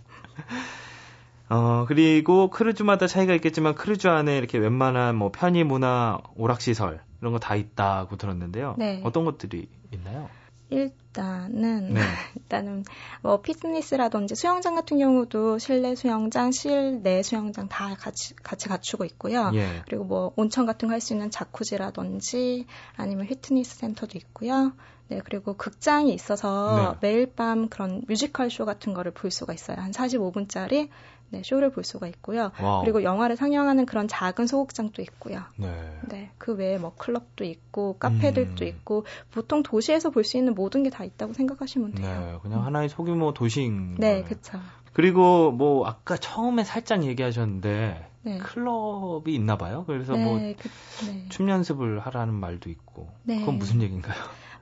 어, 1.49 1.85
그리고 1.87 2.49
크루즈마다 2.49 3.07
차이가 3.07 3.33
있겠지만 3.35 3.75
크루즈 3.75 4.07
안에 4.07 4.37
이렇게 4.37 4.57
웬만한 4.57 5.15
뭐 5.15 5.31
편의 5.31 5.63
문화, 5.63 6.19
오락시설 6.35 7.01
이런 7.21 7.33
거 7.33 7.39
다 7.39 7.55
있다고 7.55 8.17
들었는데요. 8.17 8.75
네. 8.77 9.01
어떤 9.03 9.25
것들이 9.25 9.67
있나요? 9.91 10.29
일단은 10.69 11.93
네. 11.93 12.01
일단은 12.35 12.83
뭐 13.21 13.41
피트니스라든지 13.41 14.35
수영장 14.35 14.75
같은 14.75 14.99
경우도 14.99 15.57
실내 15.57 15.95
수영장, 15.95 16.51
실내 16.51 17.23
수영장 17.23 17.67
다 17.67 17.95
같이 17.99 18.35
같이 18.35 18.69
갖추고 18.69 19.05
있고요. 19.05 19.51
예. 19.53 19.81
그리고 19.85 20.03
뭐 20.03 20.33
온천 20.35 20.65
같은 20.65 20.87
거 20.87 20.93
할 20.93 21.01
수 21.01 21.13
있는 21.13 21.31
자쿠지라든지 21.31 22.65
아니면 22.95 23.27
피트니스 23.27 23.77
센터도 23.77 24.17
있고요. 24.17 24.73
네, 25.07 25.21
그리고 25.25 25.55
극장이 25.55 26.13
있어서 26.13 26.97
네. 27.01 27.07
매일 27.09 27.33
밤 27.33 27.67
그런 27.69 28.03
뮤지컬 28.07 28.51
쇼 28.51 28.65
같은 28.65 28.93
거를 28.93 29.11
볼 29.11 29.31
수가 29.31 29.53
있어요. 29.53 29.77
한 29.77 29.91
45분짜리 29.91 30.89
네, 31.31 31.41
쇼를 31.43 31.71
볼 31.71 31.83
수가 31.83 32.07
있고요. 32.07 32.51
wow. 32.61 32.81
그리고 32.81 33.03
영화를 33.03 33.35
상영하는 33.35 33.85
그런 33.85 34.07
작은 34.07 34.47
소극장도 34.47 35.01
있고요. 35.03 35.41
네. 35.57 35.71
네. 36.09 36.31
그 36.37 36.53
외에 36.53 36.77
뭐 36.77 36.93
클럽도 36.97 37.43
있고 37.43 37.97
카페들도 37.99 38.65
음. 38.65 38.67
있고 38.67 39.05
보통 39.31 39.63
도시에서 39.63 40.09
볼 40.09 40.23
수 40.23 40.37
있는 40.37 40.53
모든 40.55 40.83
게 40.83 40.89
다 40.89 41.03
있다고 41.03 41.33
생각하시면 41.33 41.93
돼요. 41.93 42.19
네, 42.19 42.39
그냥 42.41 42.65
하나의 42.65 42.89
소규모 42.89 43.33
도시인 43.33 43.95
네, 43.95 44.23
그렇죠. 44.23 44.59
그리고 44.93 45.51
뭐 45.51 45.85
아까 45.87 46.17
처음에 46.17 46.63
살짝 46.63 47.03
얘기하셨는데 47.03 48.07
네. 48.23 48.37
클럽이 48.39 49.33
있나 49.33 49.55
봐요. 49.57 49.83
그래서 49.87 50.13
네, 50.13 50.25
뭐춤 50.25 51.45
그, 51.45 51.51
연습을 51.51 51.99
하라는 51.99 52.33
말도 52.33 52.69
있고. 52.69 53.09
네. 53.23 53.39
그건 53.39 53.57
무슨 53.59 53.81
얘기인가요? 53.81 54.15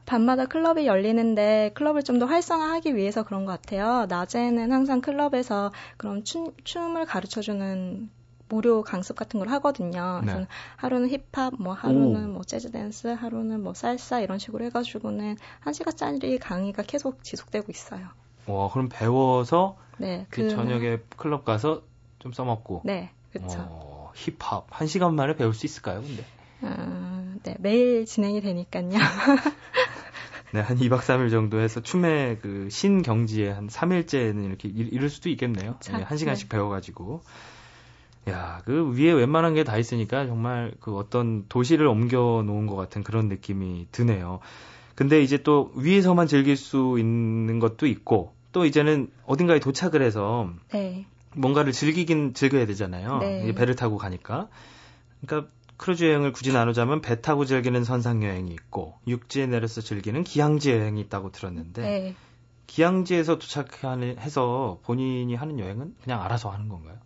밤마다 0.07 0.45
클럽이 0.45 0.87
열리는데 0.87 1.71
클럽을 1.75 2.03
좀 2.03 2.17
더 2.17 2.25
활성화하기 2.25 2.95
위해서 2.95 3.23
그런 3.23 3.45
것 3.45 3.51
같아요. 3.51 4.07
낮에는 4.07 4.71
항상 4.71 5.01
클럽에서 5.01 5.71
그런 5.97 6.23
춤, 6.23 6.51
춤을 6.63 7.05
가르쳐주는 7.05 8.09
무료 8.49 8.81
강습 8.81 9.15
같은 9.15 9.39
걸 9.39 9.49
하거든요. 9.49 10.19
그래서 10.21 10.39
네. 10.39 10.47
하루는 10.77 11.09
힙합, 11.09 11.53
뭐 11.59 11.73
하루는 11.73 12.29
오. 12.29 12.33
뭐 12.33 12.43
재즈 12.43 12.71
댄스, 12.71 13.07
하루는 13.07 13.61
뭐 13.61 13.73
살사 13.75 14.21
이런 14.21 14.39
식으로 14.39 14.65
해가지고는 14.65 15.35
한 15.59 15.73
시간짜리 15.73 16.39
강의가 16.39 16.81
계속 16.81 17.23
지속되고 17.23 17.65
있어요. 17.69 18.07
와, 18.47 18.69
그럼 18.71 18.87
배워서 18.89 19.77
네, 19.97 20.25
그, 20.29 20.43
그 20.43 20.49
저녁에 20.49 20.99
클럽 21.17 21.43
가서 21.45 21.83
좀 22.19 22.31
써먹고. 22.31 22.81
네, 22.85 23.11
그렇죠. 23.31 23.59
어, 23.69 24.11
힙합 24.15 24.65
한 24.69 24.87
시간 24.87 25.13
만에 25.15 25.35
배울 25.35 25.53
수 25.53 25.65
있을까요, 25.65 26.01
근데? 26.01 26.23
어, 26.61 27.35
네, 27.43 27.55
매일 27.59 28.05
진행이 28.05 28.41
되니까요. 28.41 28.89
네, 30.51 30.61
한 30.61 30.77
2박 30.77 30.99
3일 31.01 31.29
정도 31.29 31.59
해서 31.59 31.81
춤의 31.81 32.39
그 32.41 32.69
신경지에 32.69 33.51
한 33.51 33.67
3일째는 33.67 34.45
이렇게 34.45 34.69
이룰 34.69 35.09
수도 35.09 35.29
있겠네요. 35.29 35.75
네, 35.91 36.01
한 36.03 36.17
시간씩 36.17 36.49
네. 36.49 36.55
배워가지고. 36.57 37.21
야, 38.29 38.61
그 38.65 38.93
위에 38.97 39.11
웬만한 39.13 39.53
게 39.53 39.63
다 39.63 39.77
있으니까 39.77 40.25
정말 40.25 40.73
그 40.79 40.95
어떤 40.95 41.45
도시를 41.47 41.87
옮겨 41.87 42.43
놓은 42.45 42.65
것 42.67 42.75
같은 42.75 43.03
그런 43.03 43.27
느낌이 43.29 43.87
드네요. 43.91 44.39
근데 44.95 45.21
이제 45.21 45.37
또 45.43 45.71
위에서만 45.75 46.27
즐길 46.27 46.57
수 46.57 46.95
있는 46.97 47.59
것도 47.59 47.85
있고 47.87 48.33
또 48.51 48.65
이제는 48.65 49.09
어딘가에 49.25 49.59
도착을 49.59 50.01
해서 50.01 50.49
네. 50.71 51.05
뭔가를 51.35 51.71
즐기긴 51.71 52.33
즐겨야 52.33 52.65
되잖아요. 52.65 53.19
네. 53.19 53.53
배를 53.53 53.75
타고 53.75 53.97
가니까. 53.97 54.47
그러니까 55.21 55.51
크루즈 55.77 56.03
여행을 56.05 56.31
굳이 56.33 56.51
나누자면 56.51 57.01
배 57.01 57.21
타고 57.21 57.45
즐기는 57.45 57.83
선상 57.83 58.23
여행이 58.23 58.51
있고 58.51 58.95
육지에 59.07 59.45
내려서 59.47 59.81
즐기는 59.81 60.23
기항지 60.23 60.71
여행이 60.71 60.99
있다고 61.01 61.31
들었는데 61.31 61.81
네. 61.81 62.15
기항지에서 62.67 63.37
도착해서 63.37 64.79
본인이 64.83 65.33
하는 65.35 65.59
여행은 65.59 65.95
그냥 66.03 66.21
알아서 66.21 66.49
하는 66.49 66.67
건가요? 66.67 66.97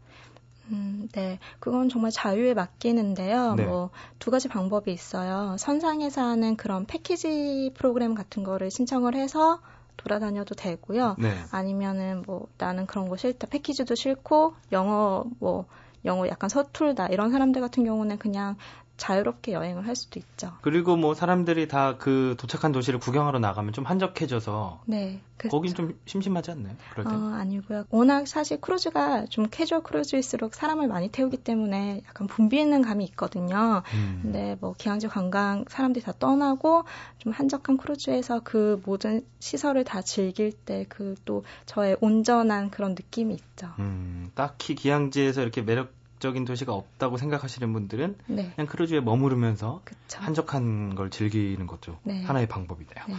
음, 0.72 1.10
네. 1.12 1.38
그건 1.60 1.90
정말 1.90 2.12
자유에 2.12 2.54
맡기는데요. 2.54 3.56
네. 3.56 3.66
뭐 3.66 3.90
두 4.20 4.30
가지 4.32 4.48
방법이 4.48 4.92
있어요. 4.94 5.56
선상에서 5.58 6.22
하는 6.22 6.56
그런 6.56 6.86
패키지 6.86 7.72
프로그램 7.74 8.14
같은 8.16 8.44
거를 8.44 8.70
신청을 8.72 9.16
해서 9.16 9.60
돌아다녀도 9.98 10.56
되고요. 10.56 11.16
네. 11.20 11.36
아니면은 11.52 12.24
뭐 12.26 12.48
나는 12.58 12.86
그런 12.86 13.10
거 13.10 13.18
싫다. 13.18 13.48
패키지도 13.48 13.96
싫고 13.96 14.54
영어 14.72 15.26
뭐 15.40 15.66
영어 16.06 16.28
약간 16.28 16.50
서툴다 16.50 17.08
이런 17.08 17.32
사람들 17.32 17.62
같은 17.62 17.84
경우는 17.84 18.18
그냥 18.18 18.58
자유롭게 19.02 19.52
여행을 19.54 19.88
할 19.88 19.96
수도 19.96 20.20
있죠. 20.20 20.54
그리고 20.62 20.96
뭐 20.96 21.16
사람들이 21.16 21.68
다 21.68 21.96
그 21.98 22.36
도착한 22.38 22.72
도시를 22.72 23.00
구경하러 23.00 23.40
나가면 23.40 23.74
좀 23.74 23.84
한적해져서 23.86 24.82
네, 24.86 25.20
그렇죠. 25.38 25.56
거긴 25.58 25.74
좀 25.74 25.98
심심하지 26.06 26.52
않나요? 26.52 26.76
그럴 26.92 27.06
때? 27.06 27.12
어, 27.12 27.34
아니고요. 27.34 27.86
워낙 27.90 28.28
사실 28.28 28.62
크루즈가 28.62 29.26
좀 29.26 29.48
캐주얼 29.50 29.82
크루즈일수록 29.84 30.54
사람을 30.54 30.88
많이 30.88 31.10
태우기 31.10 31.38
때문에 31.38 32.04
약간 32.08 32.28
붐비는 32.28 32.84
감이 32.84 33.04
있거든요. 33.06 33.82
음. 33.94 34.20
근데 34.22 34.56
뭐 34.62 34.74
기항지 34.78 35.08
관광 35.08 35.66
사람들이 35.68 36.06
다 36.06 36.14
떠나고 36.18 36.84
좀 37.18 37.34
한적한 37.34 37.78
크루즈에서 37.78 38.42
그 38.44 38.82
모든 38.86 39.26
시설을 39.40 39.84
다 39.84 40.02
즐길 40.02 40.52
때 40.54 40.86
그 40.88 41.16
또 41.26 41.44
저의 41.66 41.98
온전한 42.02 42.70
그런 42.70 42.92
느낌이 42.92 43.34
있죠. 43.34 43.68
음, 43.80 44.32
딱히 44.36 44.76
기항지에서 44.76 45.42
이렇게 45.42 45.62
매력 45.62 45.92
적인 46.22 46.46
도시가 46.46 46.74
없다고 46.74 47.18
생각하시는 47.18 47.74
분들은 47.74 48.16
네. 48.28 48.52
그냥 48.56 48.68
크루즈에 48.68 49.02
머무르면서 49.02 49.82
그쵸. 49.84 50.20
한적한 50.22 50.96
걸 50.96 51.10
즐기는 51.10 51.66
것도 51.68 51.98
네. 52.04 52.24
하나의 52.24 52.48
방법이네요. 52.48 53.06
네. 53.10 53.16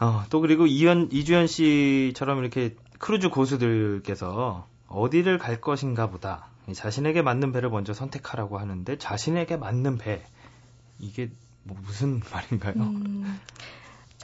어, 0.00 0.22
또 0.30 0.40
그리고 0.40 0.66
이현, 0.66 1.08
이주연 1.10 1.48
씨처럼 1.48 2.38
이렇게 2.38 2.76
크루즈 3.00 3.30
고수들께서 3.30 4.68
어디를 4.86 5.38
갈 5.38 5.60
것인가 5.60 6.08
보다 6.08 6.48
자신에게 6.72 7.22
맞는 7.22 7.52
배를 7.52 7.70
먼저 7.70 7.94
선택하라고 7.94 8.58
하는데 8.58 8.96
자신에게 8.98 9.56
맞는 9.56 9.98
배 9.98 10.22
이게 10.98 11.30
뭐 11.64 11.76
무슨 11.82 12.20
말인가요? 12.32 12.74
음, 12.76 13.40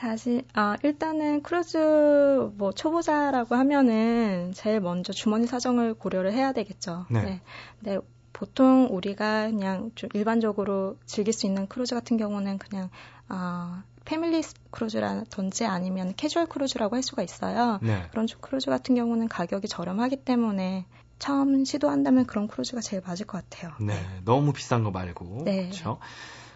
사실 0.04 0.44
아 0.52 0.76
일단은 0.82 1.42
크루즈 1.42 2.50
뭐 2.56 2.72
초보자라고 2.72 3.54
하면은 3.54 4.52
제일 4.54 4.80
먼저 4.80 5.14
주머니 5.14 5.46
사정을 5.46 5.94
고려를 5.94 6.34
해야 6.34 6.52
되겠죠. 6.52 7.06
네. 7.08 7.22
네. 7.22 7.40
네. 7.80 7.98
보통 8.34 8.88
우리가 8.90 9.46
그냥 9.46 9.92
좀 9.94 10.10
일반적으로 10.12 10.98
즐길 11.06 11.32
수 11.32 11.46
있는 11.46 11.66
크루즈 11.68 11.94
같은 11.94 12.18
경우는 12.18 12.58
그냥 12.58 12.90
아 13.28 13.84
family 14.04 14.42
크루즈라든지 14.70 15.64
아니면 15.64 16.12
캐주얼 16.16 16.46
크루즈라고 16.46 16.96
할 16.96 17.02
수가 17.02 17.22
있어요. 17.22 17.78
네. 17.80 18.06
그런 18.10 18.26
크루즈 18.40 18.68
같은 18.68 18.94
경우는 18.96 19.28
가격이 19.28 19.68
저렴하기 19.68 20.16
때문에 20.16 20.84
처음 21.18 21.64
시도한다면 21.64 22.26
그런 22.26 22.46
크루즈가 22.48 22.82
제일 22.82 23.02
맞을 23.06 23.24
것 23.26 23.42
같아요. 23.42 23.72
네, 23.80 23.94
너무 24.26 24.52
비싼 24.52 24.84
거 24.84 24.90
말고. 24.90 25.44
네. 25.44 25.68
그렇죠. 25.68 25.98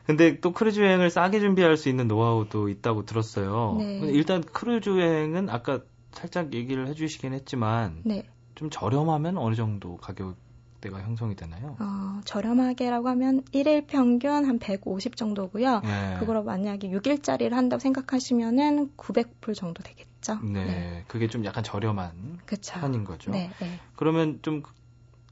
근데 0.08 0.40
또 0.40 0.54
크루즈 0.54 0.80
여행을 0.80 1.10
싸게 1.10 1.38
준비할 1.38 1.76
수 1.76 1.90
있는 1.90 2.08
노하우도 2.08 2.70
있다고 2.70 3.04
들었어요. 3.04 3.76
네. 3.78 4.00
일단 4.06 4.40
크루즈 4.42 4.88
여행은 4.88 5.50
아까 5.50 5.80
살짝 6.12 6.54
얘기를 6.54 6.88
해주시긴 6.88 7.34
했지만 7.34 8.00
네. 8.06 8.26
좀 8.54 8.70
저렴하면 8.70 9.36
어느 9.36 9.54
정도 9.54 9.98
가격대가 9.98 11.02
형성이 11.02 11.36
되나요? 11.36 11.76
어, 11.78 12.22
저렴하게라고 12.24 13.06
하면 13.10 13.42
1일 13.52 13.86
평균 13.86 14.46
한 14.46 14.58
150 14.58 15.14
정도고요. 15.14 15.80
네. 15.80 16.16
그거로 16.18 16.42
만약에 16.42 16.88
6일짜리를 16.88 17.50
한다고 17.50 17.78
생각하시면은 17.78 18.92
900불 18.96 19.54
정도 19.54 19.82
되겠죠. 19.82 20.38
네. 20.42 20.64
네. 20.64 21.04
그게 21.06 21.28
좀 21.28 21.44
약간 21.44 21.62
저렴한 21.62 22.38
그쵸. 22.46 22.80
편인 22.80 23.04
거죠. 23.04 23.30
네, 23.30 23.50
네. 23.60 23.78
그러면 23.94 24.38
좀 24.40 24.62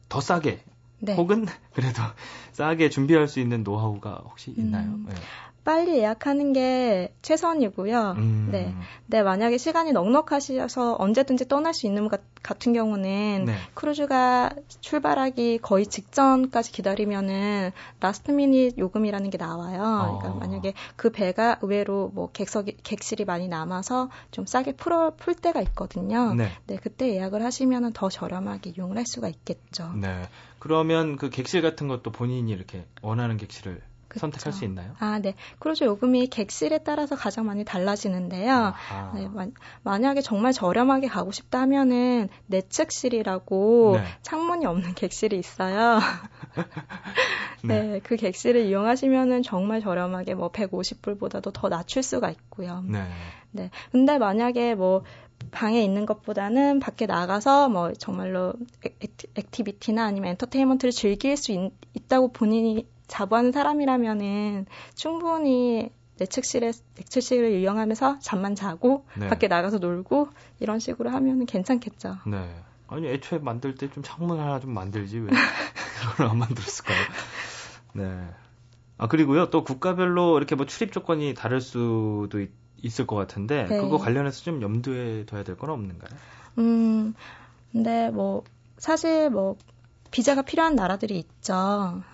더 0.09 0.21
싸게 0.21 0.63
네. 1.07 1.15
혹은 1.15 1.47
그래도 1.73 2.03
싸게 2.53 2.91
준비할 2.91 3.29
수 3.29 3.41
있는 3.41 3.63
노하우가 3.63 4.23
혹시 4.25 4.53
있나요? 4.57 4.89
음, 4.89 5.07
네. 5.09 5.15
빨리 5.67 5.99
예약하는 5.99 6.53
게 6.53 7.13
최선이고요. 7.23 8.15
음. 8.19 8.49
네. 8.53 8.73
네, 9.07 9.25
만약에 9.25 9.59
시간이 9.59 9.91
넉넉하셔서 9.91 10.95
언제든지 11.01 11.49
떠날 11.49 11.75
수 11.75 11.89
있는 11.89 12.07
것 12.09 12.21
같은 12.41 12.73
경우는 12.73 13.47
네. 13.47 13.55
크루즈가 13.75 14.51
출발하기 14.81 15.59
거의 15.63 15.89
직전까지 15.89 16.71
기다리면은 16.71 17.73
last 17.99 18.31
minute 18.31 18.79
요금이라는 18.79 19.29
게 19.31 19.39
나와요. 19.39 19.83
어. 19.83 20.19
그러니까 20.19 20.39
만약에 20.39 20.73
그 20.95 21.11
배가 21.11 21.59
의외로 21.61 22.13
뭐 22.15 22.31
객석이 22.31 22.77
객실이 22.85 23.25
많이 23.25 23.49
남아서 23.49 24.09
좀 24.31 24.47
싸게 24.47 24.77
풀어 24.77 25.15
풀 25.17 25.35
때가 25.35 25.61
있거든요. 25.63 26.33
네. 26.35 26.49
네, 26.69 26.77
그때 26.81 27.13
예약을 27.13 27.45
하시면은 27.45 27.93
더 27.93 28.09
저렴하게 28.09 28.75
이용을 28.77 28.97
할 28.97 29.05
수가 29.05 29.27
있겠죠. 29.27 29.91
네. 29.95 30.29
그러면 30.67 31.15
그 31.15 31.31
객실 31.31 31.63
같은 31.63 31.87
것도 31.87 32.11
본인이 32.11 32.51
이렇게 32.51 32.85
원하는 33.01 33.37
객실을 33.37 33.81
그쵸. 34.09 34.19
선택할 34.19 34.53
수 34.53 34.65
있나요? 34.65 34.97
아, 34.99 35.21
네. 35.21 35.35
크루즈 35.61 35.85
요금이 35.85 36.27
객실에 36.27 36.79
따라서 36.79 37.15
가장 37.15 37.47
많이 37.47 37.65
달라지는데요. 37.65 38.75
네, 39.15 39.29
마, 39.29 39.47
만약에 39.85 40.23
정말 40.23 40.53
저렴하게 40.53 41.07
가고 41.07 41.31
싶다 41.31 41.61
하면은 41.61 42.29
내측실이라고 42.47 43.93
네. 43.97 44.05
창문이 44.23 44.67
없는 44.67 44.95
객실이 44.95 45.39
있어요. 45.39 46.01
네. 47.63 47.83
네. 47.83 48.01
그 48.03 48.17
객실을 48.17 48.67
이용하시면은 48.67 49.45
정말 49.45 49.81
저렴하게 49.81 50.35
뭐 50.35 50.51
150불보다도 50.51 51.53
더 51.53 51.69
낮출 51.69 52.03
수가 52.03 52.31
있고요. 52.31 52.83
네. 52.85 53.07
네. 53.53 53.71
근데 53.93 54.19
만약에 54.19 54.75
뭐 54.75 55.05
방에 55.51 55.83
있는 55.83 56.07
것보다는 56.07 56.81
밖에 56.81 57.07
나가서 57.07 57.69
뭐 57.69 57.93
정말로 57.93 58.55
액티비티나 59.35 60.05
아니면 60.05 60.31
엔터테인먼트를 60.31 60.93
즐길 60.93 61.37
수 61.37 61.53
있, 61.53 61.73
있다고 61.95 62.33
본인이 62.33 62.87
자부하는 63.07 63.53
사람이라면은 63.53 64.67
충분히 64.95 65.91
내측실에 66.19 66.73
내측실을 66.97 67.53
이용하면서 67.61 68.19
잠만 68.21 68.55
자고 68.55 69.05
네. 69.19 69.29
밖에 69.29 69.49
나가서 69.49 69.79
놀고 69.79 70.29
이런 70.61 70.79
식으로 70.79 71.11
하면은 71.11 71.47
괜찮겠죠. 71.47 72.17
네. 72.27 72.49
아니 72.89 73.09
애초에 73.09 73.39
만들 73.41 73.75
때 73.75 73.89
좀 73.89 74.03
창문 74.03 74.39
하나 74.39 74.61
좀 74.61 74.71
만들지 74.73 75.19
왜 75.19 75.31
그걸 76.11 76.29
안 76.29 76.39
만들었을까요? 76.39 76.97
네. 77.95 78.29
아 78.99 79.09
그리고요 79.09 79.51
또 79.51 79.65
국가별로 79.65 80.39
이렇게 80.39 80.55
뭐 80.55 80.67
출입 80.67 80.93
조건이 80.93 81.35
다를 81.35 81.61
수도 81.61 82.41
있, 82.41 82.51
있을 82.83 83.07
것 83.07 83.17
같은데 83.17 83.67
네. 83.69 83.81
그거 83.81 83.99
관련해서 83.99 84.43
좀 84.43 84.63
염두에 84.63 85.25
둬야 85.27 85.43
될 85.45 85.57
건 85.57 85.71
없는가요? 85.71 86.19
음, 86.59 87.15
근데 87.73 88.11
뭐 88.11 88.43
사실 88.79 89.31
뭐 89.31 89.57
비자가 90.11 90.43
필요한 90.43 90.77
나라들이 90.77 91.19
있죠. 91.19 91.55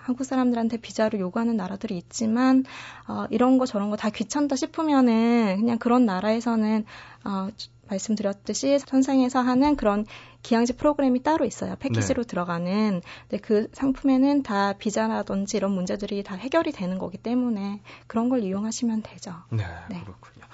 한국 0.01 0.23
사람들한테 0.25 0.77
비자를 0.77 1.19
요구하는 1.19 1.55
나라들이 1.55 1.97
있지만 1.97 2.65
어, 3.07 3.25
이런 3.29 3.57
거 3.57 3.65
저런 3.65 3.89
거 3.89 3.95
다 3.95 4.09
귀찮다 4.09 4.55
싶으면은 4.55 5.57
그냥 5.59 5.77
그런 5.77 6.05
나라에서는 6.05 6.85
어, 7.25 7.47
말씀드렸듯이 7.89 8.79
선상에서 8.79 9.39
하는 9.39 9.75
그런 9.75 10.05
기항지 10.43 10.73
프로그램이 10.73 11.23
따로 11.23 11.45
있어요. 11.45 11.75
패키지로 11.79 12.23
네. 12.23 12.27
들어가는. 12.27 13.01
근데 13.29 13.41
그 13.41 13.69
상품에는 13.73 14.43
다 14.43 14.73
비자라든지 14.73 15.57
이런 15.57 15.71
문제들이 15.71 16.21
다 16.23 16.35
해결이 16.35 16.71
되는 16.71 16.99
거기 16.99 17.17
때문에 17.17 17.81
그런 18.07 18.29
걸 18.29 18.43
이용하시면 18.43 19.01
되죠. 19.01 19.33
네, 19.49 19.65
네. 19.89 20.01
그렇군요. 20.03 20.45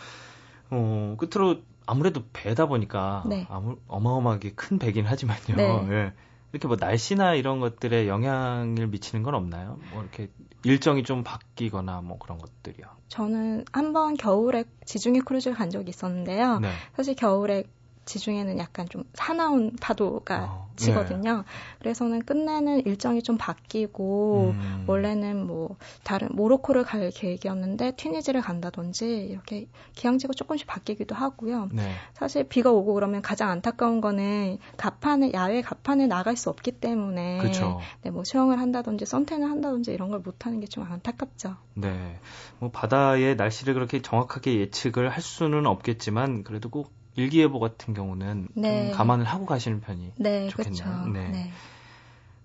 어, 0.69 1.17
끝으로 1.17 1.57
아무래도 1.87 2.23
배다 2.31 2.67
보니까 2.67 3.23
네. 3.27 3.47
아무, 3.49 3.77
어마어마하게 3.87 4.51
큰 4.51 4.77
배긴 4.77 5.05
하지만요. 5.05 5.55
네. 5.57 5.87
예. 5.89 6.13
이렇게 6.51 6.67
뭐 6.67 6.77
날씨나 6.79 7.33
이런 7.35 7.59
것들에 7.59 8.07
영향을 8.07 8.87
미치는 8.87 9.23
건 9.23 9.35
없나요? 9.35 9.79
뭐 9.91 10.01
이렇게 10.01 10.29
일정이 10.63 11.03
좀 11.03 11.23
바뀌거나 11.23 12.01
뭐 12.01 12.17
그런 12.17 12.37
것들이요. 12.37 12.85
저는 13.07 13.65
한번 13.71 14.15
겨울에 14.15 14.65
지중해 14.85 15.21
크루즈를 15.21 15.55
간 15.55 15.69
적이 15.69 15.89
있었는데요. 15.89 16.59
네. 16.59 16.69
사실 16.95 17.15
겨울에 17.15 17.63
지중해는 18.09 18.57
약간 18.57 18.87
좀 18.89 19.03
사나운 19.13 19.75
파도가 19.79 20.43
어, 20.49 20.69
치거든요. 20.75 21.37
네. 21.37 21.43
그래서는 21.79 22.21
끝내는 22.23 22.85
일정이 22.85 23.21
좀 23.21 23.37
바뀌고 23.37 24.55
음. 24.57 24.85
원래는 24.87 25.45
뭐 25.45 25.75
다른 26.03 26.29
모로코를 26.31 26.83
갈 26.83 27.11
계획이었는데 27.11 27.91
튀니지를 27.97 28.41
간다든지 28.41 29.05
이렇게 29.29 29.67
기항지가 29.93 30.33
조금씩 30.33 30.65
바뀌기도 30.67 31.15
하고요. 31.15 31.69
네. 31.71 31.91
사실 32.13 32.43
비가 32.45 32.71
오고 32.71 32.93
그러면 32.95 33.21
가장 33.21 33.49
안타까운 33.51 34.01
거는 34.01 34.57
가판에 34.77 35.31
야외 35.33 35.61
가판에 35.61 36.07
나갈 36.07 36.35
수 36.35 36.49
없기 36.49 36.71
때문에 36.73 37.39
그쵸. 37.39 37.79
네, 38.01 38.09
뭐 38.09 38.23
수영을 38.23 38.59
한다든지 38.59 39.05
선탠을 39.05 39.49
한다든지 39.49 39.91
이런 39.91 40.09
걸 40.09 40.19
못 40.19 40.45
하는 40.45 40.59
게 40.59 40.67
좀 40.69 40.83
안타깝죠. 40.83 41.55
네, 41.75 42.19
뭐 42.59 42.69
바다의 42.71 43.35
날씨를 43.37 43.73
그렇게 43.73 44.01
정확하게 44.01 44.59
예측을 44.59 45.09
할 45.09 45.21
수는 45.21 45.65
없겠지만 45.65 46.43
그래도 46.43 46.69
꼭 46.69 46.91
일기예보 47.19 47.59
같은 47.59 47.93
경우는 47.93 48.47
네. 48.55 48.91
감안을 48.91 49.25
하고 49.25 49.45
가시는 49.45 49.81
편이 49.81 50.13
네, 50.17 50.47
좋겠네요. 50.47 50.83
그렇죠. 50.83 51.09
네. 51.11 51.29
네. 51.29 51.51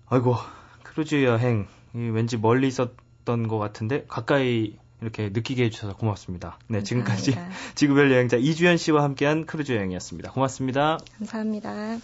아이고 0.07 0.35
크루즈 0.83 1.23
여행 1.23 1.67
왠지 1.93 2.37
멀리 2.37 2.67
있었던 2.67 3.47
것 3.47 3.57
같은데 3.57 4.05
가까이 4.07 4.77
이렇게 5.01 5.29
느끼게 5.29 5.65
해주셔서 5.65 5.95
고맙습니다. 5.95 6.57
네, 6.67 6.79
감사합니다. 6.79 7.15
지금까지 7.15 7.37
지구별 7.75 8.11
여행자 8.11 8.37
이주연 8.37 8.77
씨와 8.77 9.03
함께한 9.03 9.45
크루즈 9.45 9.71
여행이었습니다. 9.71 10.31
고맙습니다. 10.31 10.97
감사합니다. 11.17 11.97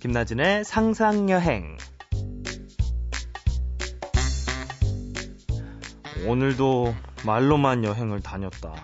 김나진의 0.00 0.64
상상여행 0.64 1.76
오늘도 6.26 6.94
말로만 7.24 7.84
여행을 7.84 8.20
다녔다. 8.20 8.74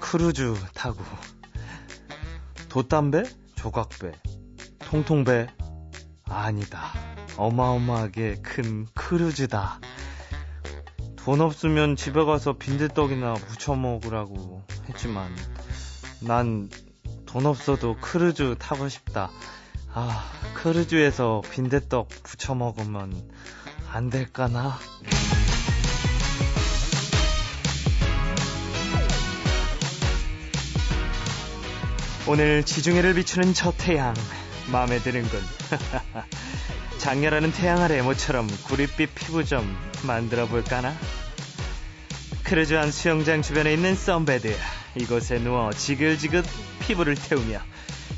크루즈 0.00 0.54
타고. 0.74 1.02
돛단배? 2.68 3.24
조각배? 3.56 4.12
통통배? 4.80 5.48
아니다. 6.24 6.92
어마어마하게 7.36 8.36
큰 8.42 8.86
크루즈다. 8.94 9.80
돈 11.16 11.40
없으면 11.40 11.96
집에 11.96 12.24
가서 12.24 12.54
빈대떡이나 12.54 13.34
부쳐 13.34 13.74
먹으라고 13.74 14.62
했지만 14.88 15.34
난 16.20 16.68
돈 17.30 17.46
없어도 17.46 17.96
크루즈 18.00 18.56
타고 18.58 18.88
싶다. 18.88 19.30
아, 19.94 20.24
크루즈에서 20.54 21.42
빈대떡 21.48 22.08
부쳐 22.24 22.56
먹으면 22.56 23.30
안 23.92 24.10
될까나? 24.10 24.76
오늘 32.30 32.62
지중해를 32.62 33.14
비추는 33.14 33.54
저 33.54 33.72
태양 33.72 34.14
마음에 34.70 35.00
드는군. 35.00 35.42
작렬하는 36.98 37.50
태양 37.50 37.82
아래 37.82 38.00
모처럼 38.02 38.46
구릿빛 38.66 39.16
피부 39.16 39.44
좀 39.44 39.76
만들어 40.04 40.46
볼까나? 40.46 40.94
크루즈 42.44 42.82
안 42.82 42.92
수영장 42.92 43.42
주변에 43.42 43.72
있는 43.72 43.96
썬베드 43.96 44.56
이곳에 44.94 45.40
누워 45.40 45.72
지글지글 45.72 46.44
피부를 46.78 47.16
태우며 47.16 47.60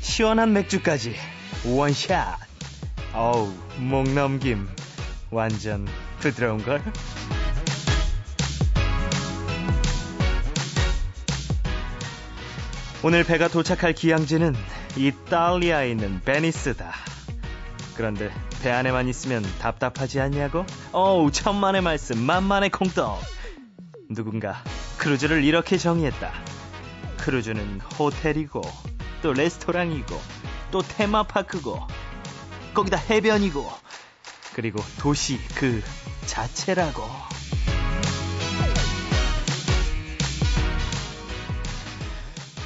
시원한 0.01 0.53
맥주까지 0.53 1.15
원샷 1.65 2.37
어우 3.13 3.51
목 3.79 4.07
넘김 4.09 4.69
완전 5.31 5.87
부드러운걸? 6.19 6.83
오늘 13.05 13.25
배가 13.25 13.49
도착할 13.49 13.91
기항지는 13.91 14.55
이탈리아에 14.95 15.91
있는 15.91 16.21
베니스다. 16.21 16.93
그런데 17.97 18.31
배 18.63 18.71
안에만 18.71 19.09
있으면 19.09 19.43
답답하지 19.59 20.21
않냐고? 20.21 20.65
어우, 20.93 21.29
천만의 21.29 21.81
말씀, 21.81 22.17
만만의 22.17 22.69
콩떡. 22.69 23.19
누군가 24.09 24.63
크루즈를 24.99 25.43
이렇게 25.43 25.77
정의했다. 25.77 26.31
크루즈는 27.17 27.81
호텔이고, 27.99 28.61
또 29.21 29.33
레스토랑이고, 29.33 30.21
또 30.71 30.81
테마파크고, 30.81 31.85
거기다 32.73 32.95
해변이고, 32.95 33.69
그리고 34.55 34.81
도시 34.99 35.39
그 35.55 35.83
자체라고. 36.25 37.03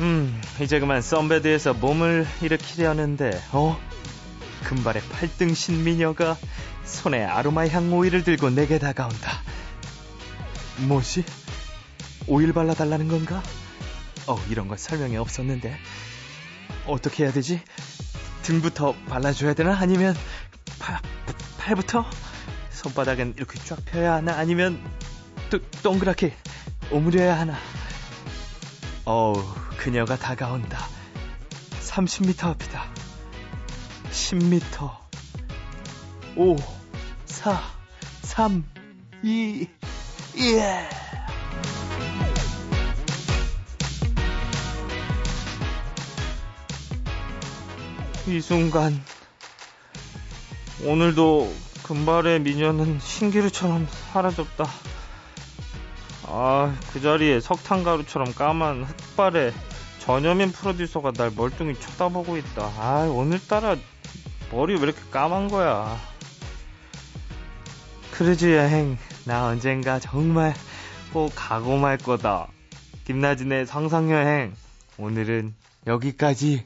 음, 0.02 0.42
이제 0.62 0.80
그만 0.80 1.02
썬베드에서 1.02 1.74
몸을 1.74 2.28
일으키려는데, 2.42 3.42
어? 3.52 3.80
금발의 4.64 5.02
팔등 5.12 5.54
신미녀가 5.54 6.38
손에 6.84 7.24
아로마 7.24 7.68
향 7.68 7.92
오일을 7.92 8.24
들고 8.24 8.52
내게 8.52 8.80
다가온다. 8.80 9.42
뭐지? 10.88 11.24
오일 12.28 12.54
발라달라는 12.54 13.08
건가? 13.08 13.42
어, 14.28 14.38
이런 14.50 14.68
건 14.68 14.78
설명이 14.78 15.18
없었는데. 15.18 15.78
어떻게 16.86 17.24
해야 17.24 17.32
되지? 17.32 17.62
등부터 18.44 18.94
발라줘야 19.10 19.54
되나? 19.54 19.78
아니면 19.78 20.16
파, 20.80 21.02
팔부터? 21.58 22.06
손바닥은 22.70 23.34
이렇게 23.38 23.60
쫙 23.60 23.84
펴야 23.86 24.14
하나? 24.14 24.38
아니면 24.38 24.80
또, 25.50 25.60
동그랗게 25.82 26.34
오므려야 26.92 27.40
하나? 27.40 27.58
어우, 29.06 29.44
그녀가 29.88 30.18
다가온다. 30.18 30.80
30m 31.80 32.44
앞이다. 32.44 32.84
10m. 34.12 34.92
5, 36.36 36.58
4, 37.26 37.62
3, 38.22 38.66
2, 39.24 39.66
예! 40.40 40.90
이 48.28 48.42
순간 48.42 49.02
오늘도 50.84 51.56
금발의 51.84 52.42
미녀는 52.42 53.00
신기루처럼 53.00 53.88
사라졌다. 54.12 54.66
아, 56.26 56.78
그 56.92 57.00
자리에 57.00 57.40
석탄가루처럼 57.40 58.34
까만 58.34 58.84
흑발의 58.84 59.54
전여민 60.08 60.54
프로듀서가 60.54 61.12
날 61.12 61.32
멀뚱히 61.36 61.78
쳐다보고 61.78 62.38
있다. 62.38 62.72
아, 62.78 63.10
오늘따라 63.12 63.76
머리 64.50 64.74
왜 64.76 64.80
이렇게 64.80 65.02
까만 65.12 65.50
거야. 65.50 66.00
크루즈 68.12 68.56
여행, 68.56 68.98
나 69.26 69.48
언젠가 69.48 70.00
정말 70.00 70.54
꼭 71.12 71.34
가고 71.36 71.76
말 71.76 71.98
거다. 71.98 72.48
김나진의 73.04 73.66
상상여행, 73.66 74.54
오늘은 74.98 75.54
여기까지. 75.86 76.64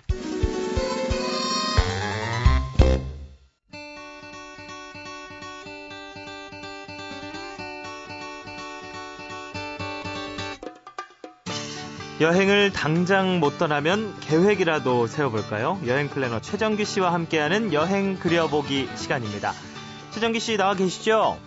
여행을 12.21 12.71
당장 12.71 13.39
못 13.39 13.57
떠나면 13.57 14.13
계획이라도 14.19 15.07
세워볼까요? 15.07 15.79
여행 15.87 16.07
플래너 16.07 16.39
최정기 16.39 16.85
씨와 16.85 17.11
함께하는 17.15 17.73
여행 17.73 18.13
그려보기 18.13 18.85
시간입니다. 18.95 19.53
최정기 20.11 20.39
씨 20.39 20.55
나와 20.55 20.75
계시죠? 20.75 21.39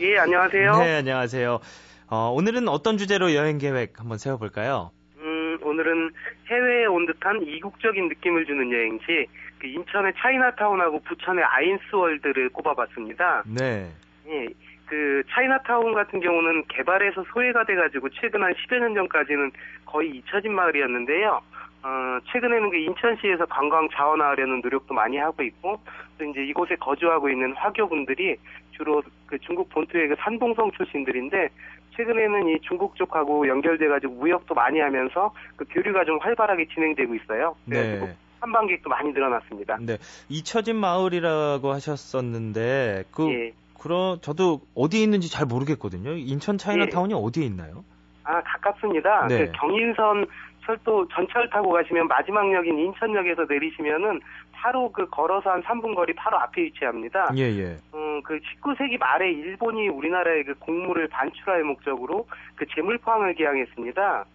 예, 0.00 0.18
안녕하세요. 0.18 0.76
네, 0.80 0.96
안녕하세요. 0.96 1.60
어, 2.08 2.30
오늘은 2.36 2.68
어떤 2.68 2.98
주제로 2.98 3.32
여행 3.32 3.56
계획 3.56 3.98
한번 3.98 4.18
세워볼까요? 4.18 4.90
음, 5.16 5.58
오늘은 5.62 6.10
해외에 6.50 6.84
온 6.84 7.06
듯한 7.06 7.42
이국적인 7.42 8.08
느낌을 8.08 8.44
주는 8.44 8.70
여행지, 8.70 9.28
그 9.58 9.66
인천의 9.66 10.12
차이나타운하고 10.18 11.00
부천의 11.04 11.42
아인스월드를 11.42 12.50
꼽아봤습니다. 12.50 13.44
네. 13.46 13.90
예, 14.28 14.46
그 14.88 15.22
차이나타운 15.30 15.94
같은 15.94 16.20
경우는 16.20 16.64
개발해서 16.68 17.24
소외가 17.32 17.64
돼가지고 17.64 18.08
최근 18.10 18.42
한 18.42 18.52
10여 18.54 18.78
년 18.78 18.94
전까지는 18.94 19.50
거의 19.84 20.10
잊혀진 20.16 20.54
마을이었는데요. 20.54 21.40
어, 21.82 22.18
최근에는 22.32 22.70
그 22.70 22.76
인천시에서 22.76 23.46
관광 23.46 23.88
자원화하려는 23.90 24.60
노력도 24.62 24.94
많이 24.94 25.16
하고 25.16 25.42
있고, 25.42 25.78
또 26.18 26.24
이제 26.24 26.44
이곳에 26.44 26.74
거주하고 26.76 27.30
있는 27.30 27.52
화교분들이 27.54 28.36
주로 28.72 29.02
그 29.26 29.38
중국 29.38 29.68
본토의 29.68 30.08
그 30.08 30.16
산동성 30.18 30.72
출신들인데, 30.72 31.48
최근에는 31.96 32.48
이 32.48 32.60
중국 32.62 32.96
쪽하고 32.96 33.46
연결돼가지고 33.46 34.14
무역도 34.14 34.54
많이 34.54 34.80
하면서 34.80 35.32
그 35.56 35.64
교류가 35.70 36.04
좀 36.04 36.18
활발하게 36.18 36.66
진행되고 36.66 37.14
있어요. 37.14 37.56
네. 37.64 38.16
한방객도 38.40 38.88
많이 38.88 39.12
늘어났습니다. 39.12 39.78
네. 39.80 39.98
잊혀진 40.28 40.76
마을이라고 40.76 41.72
하셨었는데, 41.72 43.04
그, 43.12 43.28
예. 43.30 43.52
그럼 43.78 44.18
저도 44.20 44.60
어디에 44.74 45.02
있는지 45.02 45.30
잘 45.30 45.46
모르겠거든요. 45.46 46.12
인천 46.12 46.58
차이나타운이 46.58 47.14
예. 47.14 47.16
어디에 47.16 47.44
있나요? 47.46 47.84
아 48.24 48.42
가깝습니다. 48.42 49.26
네. 49.28 49.46
그 49.46 49.52
경인선 49.52 50.26
철도 50.66 51.08
전철 51.08 51.48
타고 51.48 51.70
가시면 51.70 52.08
마지막 52.08 52.52
역인 52.52 52.78
인천역에서 52.78 53.46
내리시면은 53.48 54.20
바로 54.52 54.92
그 54.92 55.08
걸어서 55.08 55.50
한 55.50 55.62
3분 55.62 55.94
거리 55.94 56.12
바로 56.12 56.38
앞에 56.40 56.62
위치합니다. 56.62 57.30
예, 57.36 57.42
예. 57.42 57.76
음, 57.94 58.20
그 58.22 58.38
19세기 58.38 58.98
말에 58.98 59.30
일본이 59.30 59.88
우리나라의 59.88 60.44
그 60.44 60.54
곡물을 60.58 61.08
반출할 61.08 61.62
목적으로 61.64 62.26
그 62.56 62.66
재물 62.74 62.98
포항을 62.98 63.34
개항했습니다. 63.34 64.26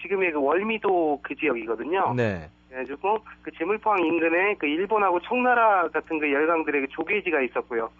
지금의 0.00 0.32
그 0.32 0.40
월미도 0.40 1.20
그 1.22 1.36
지역이거든요. 1.36 2.14
네. 2.14 2.48
그래가지고 2.68 3.18
그 3.42 3.50
재물포항 3.52 4.04
인근에 4.04 4.54
그 4.58 4.66
일본하고 4.66 5.20
청나라 5.20 5.88
같은 5.88 6.18
그 6.18 6.30
열강들의 6.30 6.82
그 6.82 6.88
조개지가 6.88 7.40
있었고요. 7.42 7.90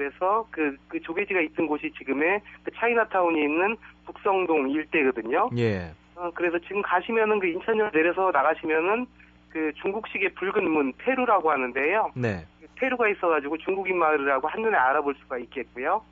그래서 0.00 0.46
그, 0.50 0.74
그 0.88 0.98
조개지가 0.98 1.42
있던 1.42 1.66
곳이 1.66 1.92
지금의 1.98 2.40
그 2.64 2.70
차이나타운이 2.74 3.38
있는 3.38 3.76
북성동 4.06 4.70
일대거든요. 4.70 5.50
예. 5.58 5.92
어, 6.16 6.30
그래서 6.34 6.58
지금 6.60 6.80
가시면은 6.80 7.38
그 7.38 7.46
인천역 7.48 7.92
내려서 7.92 8.30
나가시면은 8.32 9.04
그 9.50 9.70
중국식의 9.82 10.30
붉은 10.34 10.70
문 10.70 10.94
페루라고 10.96 11.50
하는데요. 11.50 12.12
네. 12.14 12.46
페루가 12.76 13.08
있어가지고 13.10 13.58
중국인 13.58 13.98
마을이라고 13.98 14.48
한눈에 14.48 14.74
알아볼 14.74 15.14
수가 15.20 15.36
있겠고요. 15.36 16.02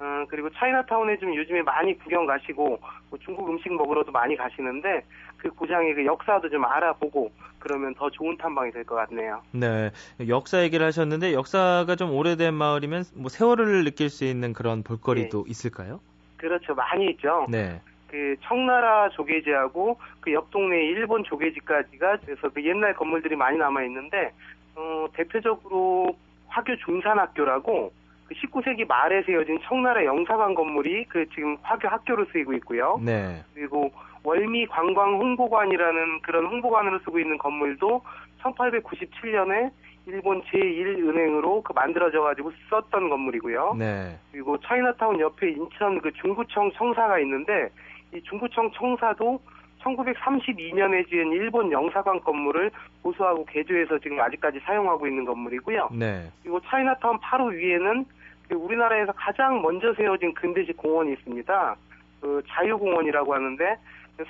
어, 0.00 0.24
그리고 0.28 0.48
차이나타운에 0.50 1.18
좀 1.18 1.34
요즘에 1.34 1.62
많이 1.62 1.96
구경 1.98 2.24
가시고 2.26 2.80
뭐 3.10 3.18
중국 3.22 3.48
음식 3.50 3.70
먹으러도 3.72 4.10
많이 4.12 4.34
가시는데 4.36 5.04
그 5.36 5.50
고장의 5.50 5.94
그 5.94 6.06
역사도 6.06 6.48
좀 6.48 6.64
알아보고 6.64 7.30
그러면 7.58 7.94
더 7.94 8.08
좋은 8.08 8.36
탐방이 8.38 8.70
될 8.72 8.84
것 8.84 8.94
같네요. 8.94 9.42
네. 9.52 9.90
역사 10.28 10.62
얘기를 10.62 10.84
하셨는데 10.86 11.34
역사가 11.34 11.96
좀 11.96 12.12
오래된 12.14 12.54
마을이면 12.54 13.04
뭐 13.16 13.28
세월을 13.28 13.84
느낄 13.84 14.08
수 14.08 14.24
있는 14.24 14.54
그런 14.54 14.82
볼거리도 14.82 15.44
네. 15.44 15.50
있을까요? 15.50 16.00
그렇죠. 16.38 16.74
많이 16.74 17.10
있죠. 17.10 17.46
네. 17.50 17.80
그 18.08 18.34
청나라 18.42 19.08
조개지하고 19.10 19.98
그 20.20 20.32
옆 20.32 20.50
동네 20.50 20.76
일본 20.86 21.22
조개지까지가 21.24 22.18
그래서 22.24 22.48
그 22.48 22.64
옛날 22.64 22.94
건물들이 22.94 23.36
많이 23.36 23.58
남아 23.58 23.82
있는데 23.84 24.32
어, 24.74 25.06
대표적으로 25.14 26.16
화교 26.48 26.76
중산학교라고 26.78 27.92
그 28.30 28.34
19세기 28.34 28.86
말에 28.86 29.22
세워진 29.24 29.58
청나라 29.64 30.04
영사관 30.04 30.54
건물이 30.54 31.06
그 31.08 31.28
지금 31.30 31.56
화교 31.62 31.88
학교로 31.88 32.26
쓰이고 32.32 32.52
있고요. 32.54 33.00
네. 33.04 33.42
그리고 33.54 33.90
월미 34.22 34.66
관광 34.68 35.16
홍보관이라는 35.16 36.20
그런 36.22 36.46
홍보관으로 36.46 37.00
쓰고 37.00 37.18
있는 37.18 37.36
건물도 37.38 38.02
1897년에 38.42 39.72
일본 40.06 40.42
제1은행으로 40.42 41.64
그 41.64 41.72
만들어져 41.72 42.22
가지고 42.22 42.52
썼던 42.70 43.08
건물이고요. 43.08 43.74
네. 43.76 44.16
그리고 44.30 44.56
차이나타운 44.60 45.18
옆에 45.18 45.50
인천 45.50 46.00
그 46.00 46.12
중구청 46.12 46.70
청사가 46.72 47.18
있는데 47.18 47.68
이 48.14 48.22
중구청 48.22 48.70
청사도 48.72 49.40
1932년에 49.82 51.08
지은 51.08 51.32
일본 51.32 51.72
영사관 51.72 52.20
건물을 52.20 52.70
보수하고 53.02 53.44
개조해서 53.46 53.98
지금 53.98 54.20
아직까지 54.20 54.60
사용하고 54.60 55.06
있는 55.08 55.24
건물이고요. 55.24 55.88
네. 55.92 56.30
그리고 56.42 56.60
차이나타운 56.60 57.18
바로 57.18 57.46
위에는 57.46 58.04
그 58.04 58.19
우리나라에서 58.54 59.12
가장 59.12 59.62
먼저 59.62 59.92
세워진 59.94 60.34
근대식 60.34 60.76
공원이 60.76 61.12
있습니다. 61.12 61.76
그 62.20 62.42
자유공원이라고 62.48 63.34
하는데 63.34 63.64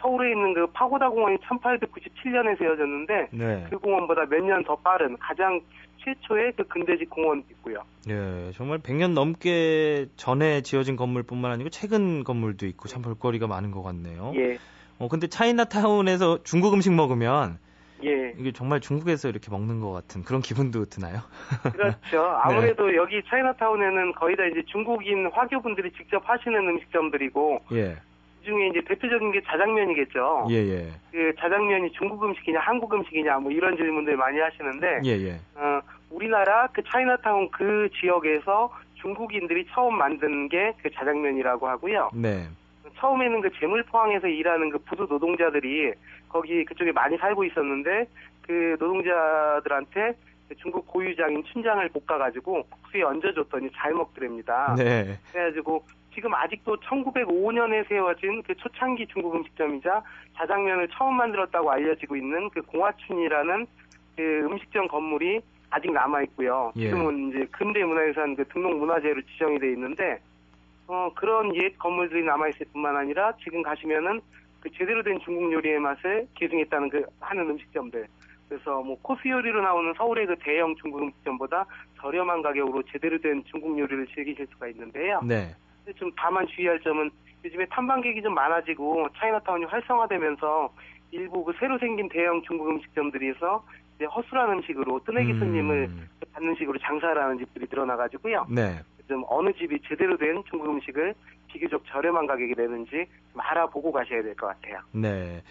서울에 0.01 0.31
있는 0.31 0.55
그 0.55 0.67
파고다 0.69 1.09
공원이 1.11 1.39
1897년에 1.39 2.57
세워졌는데 2.59 3.29
네. 3.33 3.67
그 3.71 3.79
공원보다 3.79 4.27
몇 4.27 4.41
년 4.45 4.63
더 4.65 4.77
빠른 4.77 5.17
가장 5.19 5.61
최초의 5.99 6.53
그 6.57 6.65
근대식 6.69 7.11
공원이 7.11 7.43
있고요. 7.51 7.83
예, 8.09 8.53
정말 8.55 8.79
100년 8.79 9.13
넘게 9.13 10.07
전에 10.17 10.63
지어진 10.63 10.97
건물뿐만 10.97 11.51
아니고 11.53 11.71
최근 11.71 12.25
건물도 12.25 12.67
있고 12.67 12.89
참 12.89 13.03
볼거리가 13.03 13.47
많은 13.49 13.71
것 13.73 13.83
같네요. 13.83 14.33
예. 14.37 14.59
어, 14.99 15.09
근데 15.09 15.27
차이나타운에서 15.27 16.43
중국 16.45 16.73
음식 16.75 16.93
먹으면 16.93 17.59
예. 18.05 18.35
이게 18.39 18.53
정말 18.53 18.81
중국에서 18.81 19.29
이렇게 19.29 19.51
먹는 19.51 19.81
것 19.81 19.93
같은 19.93 20.23
그런 20.23 20.41
기분도 20.41 20.87
드나요? 20.87 21.21
그렇죠. 21.73 22.23
아무래도 22.43 22.87
네. 22.89 22.97
여기 22.97 23.23
차이나타운에는 23.29 24.13
거의 24.15 24.37
다 24.37 24.45
이제 24.47 24.63
중국인 24.67 25.31
화교분들이 25.33 25.91
직접 25.93 26.23
하시는 26.29 26.59
음식점들이고 26.59 27.61
예. 27.73 27.97
그 28.41 28.45
중에 28.45 28.69
이제 28.69 28.81
대표적인 28.87 29.33
게 29.33 29.43
자장면이겠죠. 29.43 30.47
예, 30.51 30.55
예. 30.55 30.89
그 31.13 31.35
자장면이 31.39 31.93
중국 31.93 32.25
음식이냐 32.25 32.61
한국 32.61 32.93
음식이냐 32.95 33.39
뭐 33.39 33.53
이런 33.53 33.77
질문들 33.77 34.17
많이 34.17 34.39
하시는데 34.41 35.01
예, 35.05 35.11
예. 35.11 35.33
어, 35.57 35.81
우리나라 36.11 36.67
그 36.69 36.83
차이나타운 36.85 37.51
그 37.51 37.89
지역에서 38.01 38.73
중국인들이 38.95 39.67
처음 39.73 39.97
만든 39.97 40.49
게 40.49 40.75
그 40.83 40.91
자장면이라고 40.91 41.69
하고요. 41.69 42.11
네. 42.15 42.49
처음에는 42.97 43.41
그 43.41 43.51
재물포항에서 43.59 44.29
일하는 44.29 44.71
그 44.71 44.79
부두 44.79 45.07
노동자들이 45.09 45.93
거기 46.29 46.65
그쪽에 46.65 46.93
많이 46.93 47.17
살고 47.17 47.45
있었는데 47.45 48.07
그 48.43 48.77
노동자들한테 48.79 50.15
그 50.49 50.57
중국 50.57 50.87
고유장인 50.87 51.45
춘장을 51.45 51.89
볶아가지고 51.91 52.65
국수에 52.65 53.03
얹어줬더니 53.03 53.71
잘 53.75 53.93
먹더랍니다. 53.95 54.75
네. 54.77 55.19
그래가지고 55.33 55.85
지금 56.13 56.35
아직도 56.35 56.77
1905년에 56.79 57.87
세워진 57.89 58.43
그 58.43 58.55
초창기 58.57 59.07
중국 59.07 59.37
음식점이자 59.37 60.03
자장면을 60.37 60.89
처음 60.89 61.15
만들었다고 61.15 61.71
알려지고 61.71 62.17
있는 62.17 62.51
그 62.51 62.63
공화춘이라는 62.63 63.67
그 64.17 64.23
음식점 64.45 64.89
건물이 64.89 65.41
아직 65.71 65.93
남아 65.93 66.23
있고요. 66.23 66.73
예. 66.77 66.87
지금은 66.87 67.31
이제 67.31 67.47
근대 67.53 67.85
문화유산 67.85 68.35
그 68.35 68.45
등록 68.49 68.77
문화재로 68.77 69.23
지정이 69.23 69.59
돼 69.61 69.71
있는데 69.73 70.19
어 70.91 71.09
그런 71.15 71.55
옛 71.55 71.79
건물들이 71.79 72.25
남아 72.25 72.49
있을 72.49 72.67
뿐만 72.73 72.97
아니라 72.97 73.33
지금 73.45 73.63
가시면은 73.63 74.21
그 74.59 74.69
제대로 74.73 75.05
된 75.05 75.21
중국 75.21 75.53
요리의 75.53 75.79
맛을 75.79 76.27
계승했다는 76.35 76.89
그 76.89 77.05
하는 77.21 77.49
음식점들. 77.49 78.09
그래서 78.49 78.83
뭐 78.83 78.99
코스 79.01 79.29
요리로 79.29 79.63
나오는 79.63 79.95
서울의 79.97 80.27
그 80.27 80.37
대형 80.41 80.75
중국 80.75 81.03
음식점보다 81.03 81.65
저렴한 82.01 82.43
가격으로 82.43 82.83
제대로 82.91 83.17
된 83.21 83.41
중국 83.45 83.79
요리를 83.79 84.09
즐기실 84.09 84.49
수가 84.51 84.67
있는데요. 84.67 85.21
네. 85.23 85.55
좀 85.95 86.11
다만 86.17 86.45
주의할 86.49 86.81
점은 86.81 87.09
요즘에 87.45 87.67
탐방객이 87.67 88.21
좀 88.21 88.35
많아지고 88.35 89.07
차이나타운이 89.17 89.67
활성화되면서 89.67 90.75
일부 91.13 91.45
그 91.45 91.53
새로 91.61 91.79
생긴 91.79 92.09
대형 92.09 92.43
중국 92.43 92.69
음식점들에서 92.69 93.65
이제 93.95 94.07
허술한 94.07 94.51
음식으로 94.55 95.01
뜨내기 95.05 95.33
음. 95.35 95.39
손님을 95.39 95.89
받는 96.33 96.57
식으로 96.57 96.77
장사를 96.81 97.23
하는 97.23 97.39
집들이 97.39 97.67
늘어나가지고요. 97.71 98.47
네. 98.51 98.81
좀 99.11 99.25
어느 99.29 99.53
집이 99.53 99.81
제대로 99.89 100.17
된 100.17 100.43
중국 100.49 100.71
음식을 100.71 101.15
비교적 101.53 101.83
저렴한 101.87 102.27
가격에 102.29 102.55
내는지 102.57 102.91
좀 103.33 103.41
알아보고 103.41 103.91
가셔야 103.91 104.23
될 104.23 104.35
것 104.37 104.47
같아요. 104.47 104.79
네. 104.93 105.43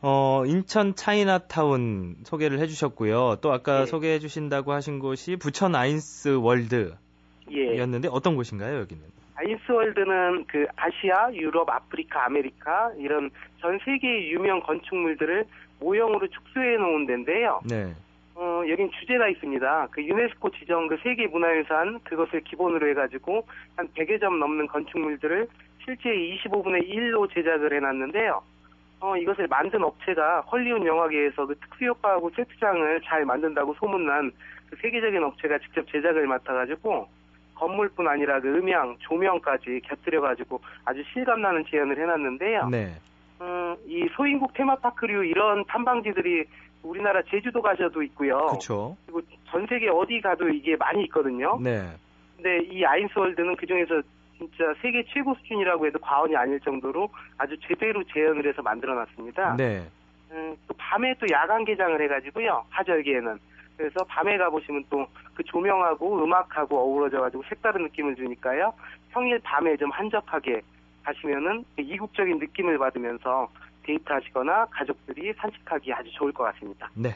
어, 0.00 0.42
인천 0.46 0.94
차이나타운 0.96 2.16
소개를 2.24 2.58
해주셨고요. 2.58 3.36
또 3.42 3.52
아까 3.52 3.82
예. 3.82 3.86
소개해 3.86 4.18
주신다고 4.18 4.72
하신 4.72 4.98
곳이 4.98 5.36
부천 5.36 5.74
아인스 5.76 6.36
월드였는데 6.40 6.96
예. 7.52 8.10
어떤 8.10 8.34
곳인가요, 8.34 8.78
여기는? 8.80 9.02
아인스 9.36 9.70
월드는 9.70 10.46
그 10.48 10.66
아시아, 10.76 11.32
유럽, 11.34 11.68
아프리카, 11.68 12.24
아메리카 12.26 12.92
이런 12.98 13.30
전 13.60 13.78
세계의 13.84 14.32
유명 14.32 14.60
건축물들을 14.60 15.44
모형으로 15.80 16.26
축소해 16.28 16.76
놓은 16.78 17.06
데인데요. 17.06 17.60
네. 17.68 17.94
어, 18.34 18.62
여긴 18.68 18.90
주제가 18.90 19.28
있습니다. 19.28 19.88
그 19.90 20.02
유네스코 20.02 20.50
지정 20.50 20.88
그 20.88 20.96
세계 21.02 21.26
문화유산 21.26 22.00
그것을 22.04 22.40
기본으로 22.40 22.88
해가지고 22.88 23.46
한 23.76 23.88
100여 23.88 24.20
점 24.20 24.38
넘는 24.38 24.66
건축물들을 24.68 25.48
실제 25.84 26.10
25분의 26.10 26.88
1로 26.88 27.32
제작을 27.32 27.74
해놨는데요. 27.74 28.42
어, 29.00 29.16
이것을 29.16 29.48
만든 29.48 29.82
업체가 29.82 30.42
헐리우드 30.42 30.86
영화계에서 30.86 31.46
그 31.46 31.56
특수효과하고 31.56 32.30
세트장을 32.30 33.00
잘 33.04 33.24
만든다고 33.24 33.74
소문난 33.74 34.30
그 34.70 34.76
세계적인 34.76 35.22
업체가 35.22 35.58
직접 35.58 35.86
제작을 35.90 36.26
맡아가지고 36.26 37.08
건물뿐 37.56 38.08
아니라 38.08 38.40
그 38.40 38.48
음향, 38.48 38.96
조명까지 39.00 39.80
곁들여가지고 39.84 40.60
아주 40.84 41.02
실감나는 41.12 41.64
재현을 41.68 41.98
해놨는데요. 41.98 42.68
네. 42.68 42.94
음, 43.40 43.76
이 43.86 44.08
소인국 44.16 44.54
테마파크류 44.54 45.24
이런 45.24 45.64
탐방지들이 45.66 46.44
우리나라 46.82 47.22
제주도 47.22 47.60
가셔도 47.62 48.02
있고요. 48.02 48.46
그렇죠. 48.46 48.96
그리고 49.06 49.22
전 49.50 49.66
세계 49.66 49.88
어디 49.88 50.20
가도 50.20 50.48
이게 50.48 50.76
많이 50.76 51.04
있거든요. 51.04 51.58
네. 51.60 51.88
근데 52.36 52.58
이 52.64 52.84
아인스월드는 52.84 53.56
그 53.56 53.66
중에서 53.66 54.02
진짜 54.36 54.74
세계 54.80 55.04
최고 55.04 55.34
수준이라고 55.34 55.86
해도 55.86 55.98
과언이 56.00 56.34
아닐 56.34 56.58
정도로 56.60 57.08
아주 57.38 57.56
제대로 57.60 58.02
재현을 58.04 58.46
해서 58.46 58.62
만들어놨습니다. 58.62 59.56
네. 59.56 59.86
음, 60.32 60.56
또 60.66 60.74
밤에 60.76 61.14
또 61.20 61.26
야간 61.30 61.64
개장을 61.64 62.00
해가지고요. 62.00 62.64
하절기에는. 62.70 63.38
그래서 63.76 64.04
밤에 64.04 64.36
가보시면 64.38 64.84
또 64.90 65.06
그 65.34 65.42
조명하고 65.44 66.24
음악하고 66.24 66.78
어우러져가지고 66.78 67.42
색다른 67.48 67.84
느낌을 67.84 68.16
주니까요. 68.16 68.72
평일 69.10 69.38
밤에 69.40 69.76
좀 69.76 69.90
한적하게 69.90 70.60
가시면은 71.04 71.64
그 71.74 71.82
이국적인 71.82 72.38
느낌을 72.38 72.78
받으면서 72.78 73.48
데이트하시거나 73.84 74.66
가족들이 74.66 75.32
산책하기 75.34 75.92
아주 75.92 76.10
좋을 76.12 76.32
것 76.32 76.44
같습니다. 76.44 76.90
네. 76.94 77.14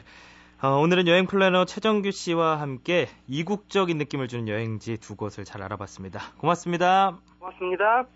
어, 0.61 0.69
오늘은 0.79 1.07
여행 1.07 1.27
플래너 1.27 1.65
최정규 1.65 2.09
씨와 2.11 2.59
함께 2.59 3.07
이국적인 3.27 3.97
느낌을 3.99 4.27
주는 4.27 4.47
여행지 4.47 4.97
두 4.97 5.15
곳을 5.15 5.45
잘 5.45 5.61
알아봤습니다. 5.61 6.19
고맙습니다. 6.39 7.19
고맙습니다. 7.39 8.07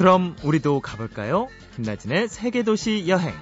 그럼 0.00 0.34
우리도 0.42 0.80
가볼까요? 0.80 1.48
김나진의 1.76 2.28
세계도시 2.28 3.06
여행. 3.08 3.34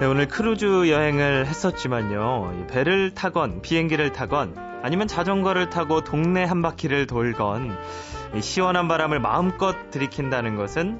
네, 0.00 0.06
오늘 0.06 0.28
크루즈 0.28 0.90
여행을 0.90 1.46
했었지만요. 1.46 2.60
이 2.60 2.66
배를 2.66 3.14
타건 3.14 3.62
비행기를 3.62 4.12
타건 4.12 4.54
아니면 4.82 5.08
자전거를 5.08 5.70
타고 5.70 6.04
동네 6.04 6.44
한 6.44 6.60
바퀴를 6.60 7.06
돌건 7.06 7.70
이 7.70 8.21
시원한 8.40 8.88
바람을 8.88 9.20
마음껏 9.20 9.90
들이킨다는 9.90 10.56
것은 10.56 10.98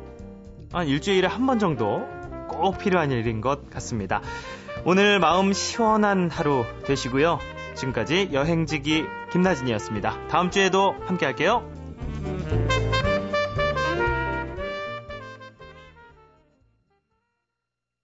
한 0.72 0.86
일주일에 0.86 1.26
한 1.26 1.46
번 1.46 1.58
정도 1.58 2.06
꼭 2.48 2.78
필요한 2.78 3.10
일인 3.10 3.40
것 3.40 3.70
같습니다. 3.70 4.20
오늘 4.84 5.18
마음 5.18 5.52
시원한 5.52 6.28
하루 6.30 6.64
되시고요. 6.86 7.38
지금까지 7.74 8.30
여행지기 8.32 9.04
김나진이었습니다. 9.32 10.28
다음 10.28 10.50
주에도 10.50 10.94
함께 11.06 11.24
할게요. 11.24 11.71